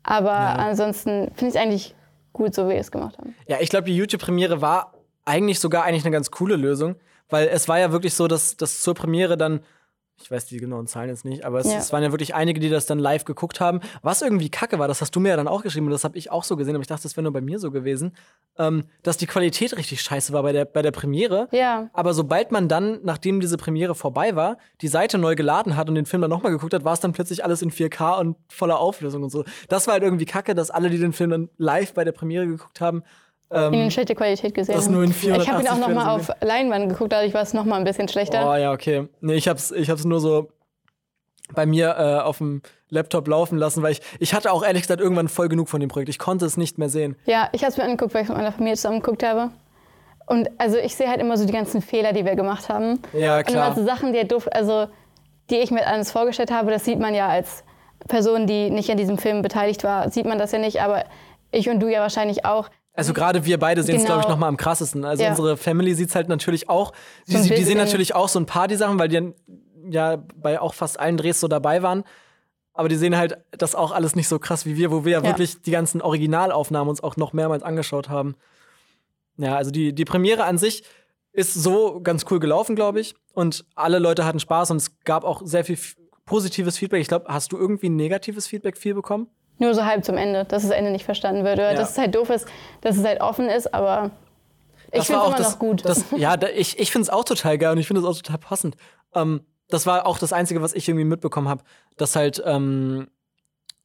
[0.02, 1.94] Aber ansonsten finde ich es eigentlich
[2.32, 3.34] gut, so wie wir es gemacht haben.
[3.46, 4.94] Ja, ich glaube, die YouTube-Premiere war
[5.24, 6.96] eigentlich sogar eigentlich eine ganz coole Lösung,
[7.28, 9.60] weil es war ja wirklich so, dass, dass zur Premiere dann,
[10.20, 11.78] ich weiß die genauen Zahlen jetzt nicht, aber es, Ja.
[11.78, 13.80] es waren ja wirklich einige, die das dann live geguckt haben.
[14.02, 16.16] Was irgendwie kacke war, das hast du mir ja dann auch geschrieben und das habe
[16.18, 18.14] ich auch so gesehen, aber ich dachte, das wäre nur bei mir so gewesen,
[18.58, 21.48] ähm, dass die Qualität richtig scheiße war bei der, bei der Premiere.
[21.52, 25.88] Ja, Aber sobald man dann, nachdem diese Premiere vorbei war, die Seite neu geladen hat
[25.88, 28.36] und den Film dann nochmal geguckt hat, war es dann plötzlich alles in 4K und
[28.48, 29.44] voller Auflösung und so.
[29.68, 32.46] Das war halt irgendwie kacke, dass alle, die den Film dann live bei der Premiere
[32.46, 33.02] geguckt haben,
[33.52, 34.74] ähm, in den schlechte Qualität gesehen.
[34.74, 37.54] das nur in ich habe ihn 480 auch nochmal auf Leinwand geguckt, dadurch war es
[37.54, 38.50] nochmal ein bisschen schlechter.
[38.50, 39.08] Oh ja, okay.
[39.20, 40.48] Nee, ich hab's, ich hab's nur so
[41.54, 45.00] bei mir äh, auf dem Laptop laufen lassen, weil ich, ich hatte auch ehrlich gesagt
[45.00, 46.08] irgendwann voll genug von dem Projekt.
[46.08, 47.16] Ich konnte es nicht mehr sehen.
[47.26, 49.50] Ja, ich habe es mir angeguckt, weil ich mit meiner Familie zusammen geguckt habe.
[50.26, 53.00] Und also ich sehe halt immer so die ganzen Fehler, die wir gemacht haben.
[53.12, 53.66] Ja, Und klar.
[53.66, 54.86] immer so Sachen, die, halt doof, also,
[55.50, 57.64] die ich mir alles vorgestellt habe, das sieht man ja als
[58.08, 61.04] Person, die nicht an diesem Film beteiligt war, sieht man das ja nicht, aber
[61.50, 62.68] ich und du ja wahrscheinlich auch.
[62.94, 64.14] Also gerade wir beide sehen es, Genau.
[64.14, 65.04] glaube ich, noch mal am krassesten.
[65.04, 65.30] Also Ja.
[65.30, 66.92] unsere Family sieht's halt natürlich auch.
[67.26, 69.32] Die, die, die sehen natürlich auch so ein paar die Sachen, weil die
[69.90, 72.04] ja bei auch fast allen Drehs so dabei waren.
[72.74, 75.18] Aber die sehen halt das auch alles nicht so krass wie wir, wo wir ja,
[75.20, 75.24] Ja.
[75.24, 78.34] wirklich die ganzen Originalaufnahmen uns auch noch mehrmals angeschaut haben.
[79.38, 80.82] Ja, also die, die Premiere an sich
[81.32, 83.14] ist so ganz cool gelaufen, glaube ich.
[83.32, 85.78] Und alle Leute hatten Spaß und es gab auch sehr viel
[86.26, 87.00] positives Feedback.
[87.00, 89.28] Ich glaube, hast du irgendwie ein negatives Feedback viel bekommen?
[89.58, 91.58] Nur so halb zum Ende, dass das Ende nicht verstanden wird.
[91.58, 91.78] Oder Ja.
[91.78, 92.46] dass es halt doof ist,
[92.80, 94.10] dass es halt offen ist, aber
[94.90, 95.84] ich finde es auch immer das, noch gut.
[95.84, 98.16] Das, ja, da, ich, ich finde es auch total geil und ich finde es auch
[98.16, 98.76] total passend.
[99.14, 101.62] Ähm, das war auch das Einzige, was ich irgendwie mitbekommen habe,
[101.96, 103.08] dass halt ähm,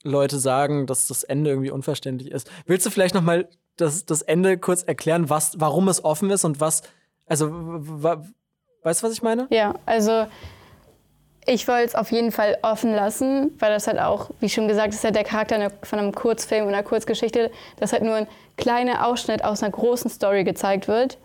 [0.03, 2.51] Leute sagen, dass das Ende irgendwie unverständlich ist.
[2.65, 3.47] Willst du vielleicht noch mal
[3.77, 6.81] das, das Ende kurz erklären, was, warum es offen ist und was,
[7.25, 9.47] also, weißt du, was ich meine?
[9.49, 10.25] Ja, also
[11.47, 14.93] ich wollte es auf jeden Fall offen lassen, weil das halt auch, wie schon gesagt,
[14.93, 18.27] ist halt der Charakter von einem Kurzfilm oder einer Kurzgeschichte, dass halt nur ein
[18.57, 21.17] kleiner Ausschnitt aus einer großen Story gezeigt wird.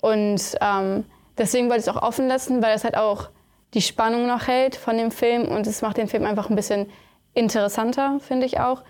[0.00, 1.04] Und ähm,
[1.36, 3.28] deswegen wollte ich es auch offen lassen, weil es halt auch
[3.74, 6.88] die Spannung noch hält von dem Film und es macht den Film einfach ein bisschen
[7.34, 8.82] interessanter, finde ich auch.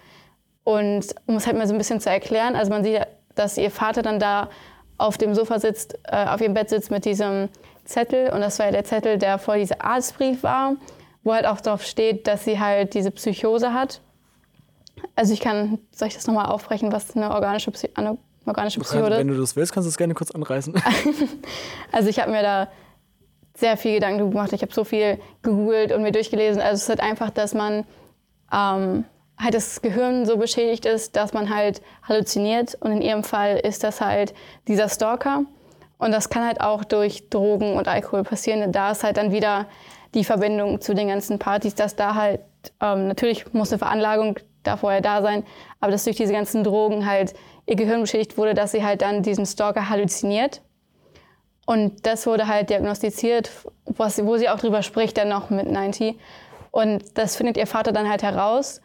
[0.62, 3.00] Und um es halt mal so ein bisschen zu erklären, also man sieht,
[3.34, 4.50] dass ihr Vater dann da
[4.98, 7.48] auf dem Sofa sitzt, äh, auf ihrem Bett sitzt mit diesem
[7.90, 8.30] Zettel.
[8.32, 10.76] Und das war ja der Zettel, der vor diesem Arztbrief war,
[11.22, 14.00] wo halt auch drauf steht, dass sie halt diese Psychose hat.
[15.16, 19.10] Also ich kann, soll ich das nochmal aufbrechen, was eine organische, Psy eine organische Psychose
[19.10, 20.74] Wenn du das willst, kannst du es gerne kurz anreißen.
[21.92, 22.68] also ich habe mir da
[23.54, 24.52] sehr viel Gedanken gemacht.
[24.52, 26.60] Ich habe so viel gegoogelt und mir durchgelesen.
[26.60, 27.84] Also es ist halt einfach, dass man
[28.52, 29.04] ähm,
[29.38, 32.76] halt das Gehirn so beschädigt ist, dass man halt halluziniert.
[32.80, 34.34] Und in ihrem Fall ist das halt
[34.68, 35.44] dieser Stalker.
[36.00, 38.72] Und das kann halt auch durch Drogen und Alkohol passieren.
[38.72, 39.66] Da ist halt dann wieder
[40.14, 42.40] die Verbindung zu den ganzen Partys, dass da halt,
[42.80, 45.44] ähm, natürlich muss eine Veranlagung da vorher da sein,
[45.78, 47.34] aber dass durch diese ganzen Drogen halt
[47.66, 50.62] ihr Gehirn beschädigt wurde, dass sie halt dann diesen Stalker halluziniert.
[51.66, 53.50] Und das wurde halt diagnostiziert,
[53.84, 56.18] was, wo sie auch drüber spricht, dann noch mit 90.
[56.70, 58.80] Und das findet ihr Vater dann halt heraus.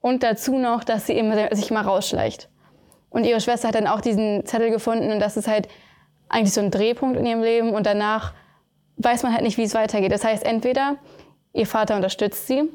[0.00, 2.48] Und dazu noch, dass sie immer, sich mal rausschleicht.
[3.10, 5.66] Und ihre Schwester hat dann auch diesen Zettel gefunden und das ist halt
[6.28, 8.32] eigentlich so ein Drehpunkt in ihrem Leben und danach
[8.96, 10.12] weiß man halt nicht, wie es weitergeht.
[10.12, 10.96] Das heißt, entweder
[11.52, 12.68] ihr Vater unterstützt sie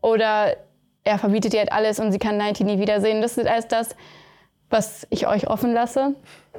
[0.00, 0.56] oder
[1.04, 3.22] er verbietet ihr halt alles und sie kann 90 nie wiedersehen.
[3.22, 3.96] Das ist alles das,
[4.70, 6.14] was ich euch offen lasse,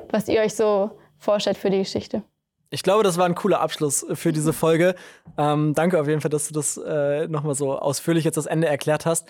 [0.10, 2.24] was ihr euch so vorstellt für die Geschichte.
[2.70, 4.96] Ich glaube, das war ein cooler Abschluss für diese Folge.
[5.38, 8.68] Ähm, danke auf jeden Fall, dass du das äh, nochmal so ausführlich jetzt das Ende
[8.68, 9.28] erklärt hast.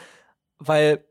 [0.57, 1.03] Weil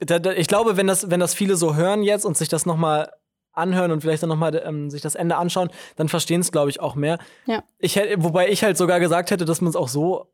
[0.00, 2.66] da, da, ich glaube, wenn das, wenn das viele so hören jetzt und sich das
[2.66, 3.10] nochmal
[3.52, 6.80] anhören und vielleicht dann nochmal ähm, sich das Ende anschauen, dann verstehen es, glaube ich,
[6.80, 7.18] auch mehr.
[7.46, 7.62] Ja.
[7.78, 10.32] Ich hätte, wobei ich halt sogar gesagt hätte, dass man es auch so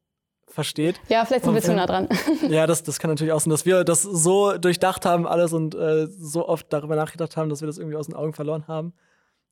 [0.49, 1.01] versteht.
[1.09, 2.09] Ja, vielleicht sind wir zu nah dran.
[2.49, 5.75] Ja, das, das kann natürlich auch sein, dass wir das so durchdacht haben, alles und
[5.75, 8.95] äh, so oft darüber nachgedacht haben, dass wir das irgendwie aus den Augen verloren haben.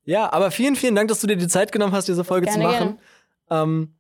[0.04, 2.62] Ja, aber vielen, vielen Dank, dass du dir die Zeit genommen hast, diese Folge Gerne,
[2.62, 2.98] zu machen.
[3.50, 3.94] Ähm,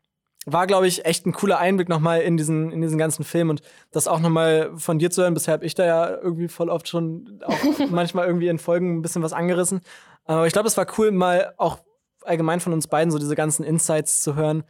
[0.46, 3.62] war, glaube ich, echt ein cooler Einblick nochmal in diesen, in diesen ganzen Film und
[3.90, 5.34] das auch nochmal von dir zu hören.
[5.34, 7.56] Bisher habe ich da ja irgendwie voll oft schon auch
[7.90, 9.80] manchmal irgendwie in Folgen ein bisschen was angerissen.
[10.26, 11.78] Aber ich glaube, es war cool, mal auch
[12.22, 14.64] allgemein von uns beiden so diese ganzen Insights zu hören,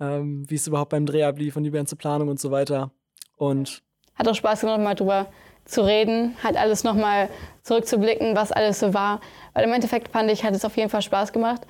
[0.00, 2.90] ähm, wie es überhaupt beim Dreh ablief und die ganze Planung und so weiter.
[3.36, 3.82] Und
[4.14, 5.26] Hat auch Spaß gemacht, mal drüber
[5.64, 7.28] zu reden, halt alles nochmal
[7.62, 9.20] zurückzublicken, was alles so war.
[9.54, 11.62] Weil im Endeffekt fand ich, hat es auf jeden Fall Spaß gemacht.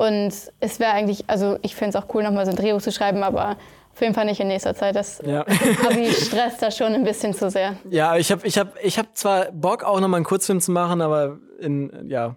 [0.00, 2.90] Und es wäre eigentlich, also ich finde es auch cool, nochmal so ein Drehbuch zu
[2.90, 3.58] schreiben, aber
[3.92, 4.96] auf jeden Fall nicht in nächster Zeit.
[4.96, 5.40] Das ja.
[5.86, 7.76] Abi stresst da schon ein bisschen zu sehr.
[7.90, 11.02] Ja, ich habe ich hab, ich hab zwar Bock, auch nochmal einen Kurzfilm zu machen,
[11.02, 12.36] aber in, ja,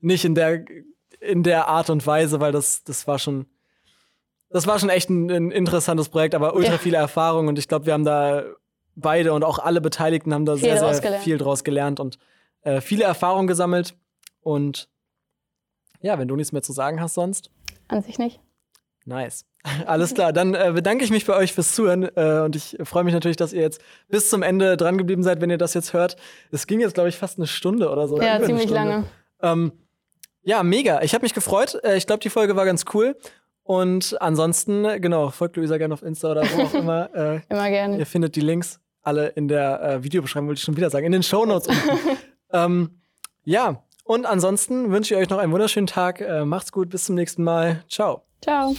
[0.00, 0.66] nicht in der,
[1.20, 3.46] in der Art und Weise, weil das, das war schon,
[4.50, 6.78] das war schon echt ein, ein interessantes Projekt, aber ultra Ja.
[6.78, 8.42] viele Erfahrungen und ich glaube, wir haben da
[8.96, 12.18] beide und auch alle Beteiligten haben da Viel sehr, sehr viel draus gelernt und
[12.64, 13.94] äh, viele Erfahrungen gesammelt.
[14.42, 14.88] Und
[16.02, 17.50] ja, wenn du nichts mehr zu sagen hast sonst.
[17.88, 18.40] An sich nicht.
[19.04, 19.44] Nice.
[19.86, 23.04] Alles klar, dann äh, bedanke ich mich bei euch fürs Zuhören äh, und ich freue
[23.04, 25.92] mich natürlich, dass ihr jetzt bis zum Ende dran geblieben seid, wenn ihr das jetzt
[25.92, 26.16] hört.
[26.50, 28.20] Es ging jetzt, glaube ich, fast eine Stunde oder so.
[28.20, 29.04] Ja, ziemlich lange.
[29.40, 29.72] Ähm,
[30.42, 31.02] ja, mega.
[31.02, 31.78] Ich habe mich gefreut.
[31.84, 33.16] Äh, ich glaube, die Folge war ganz cool.
[33.64, 37.10] Und ansonsten, genau, folgt Luisa gerne auf Insta oder wo auch immer.
[37.14, 37.98] Äh, Immer gerne.
[37.98, 41.12] ihr findet die Links alle in der äh, Videobeschreibung, wollte ich schon wieder sagen, in
[41.12, 41.98] den Shownotes unten.
[42.52, 43.00] ähm,
[43.44, 46.20] ja, und ansonsten wünsche ich euch noch einen wunderschönen Tag.
[46.20, 47.84] Äh, macht's gut, bis zum nächsten Mal.
[47.88, 48.22] Ciao.
[48.42, 48.74] Ciao.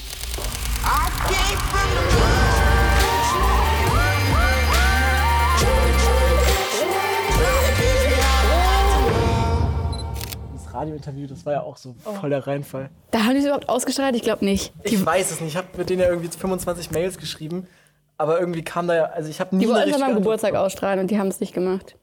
[10.74, 12.90] Radiointerview, das war ja auch so voll der Reinfall.
[13.12, 14.16] Da haben die es überhaupt ausgestrahlt?
[14.16, 14.74] Ich glaube nicht.
[14.84, 15.52] Ich weiß es nicht.
[15.52, 17.68] Ich habe mit denen ja irgendwie 25 Mails geschrieben,
[18.18, 20.56] aber irgendwie kam da ja, also ich habe nie Die wollten es an meinem Geburtstag
[20.56, 21.96] ausstrahlen und die haben es nicht gemacht.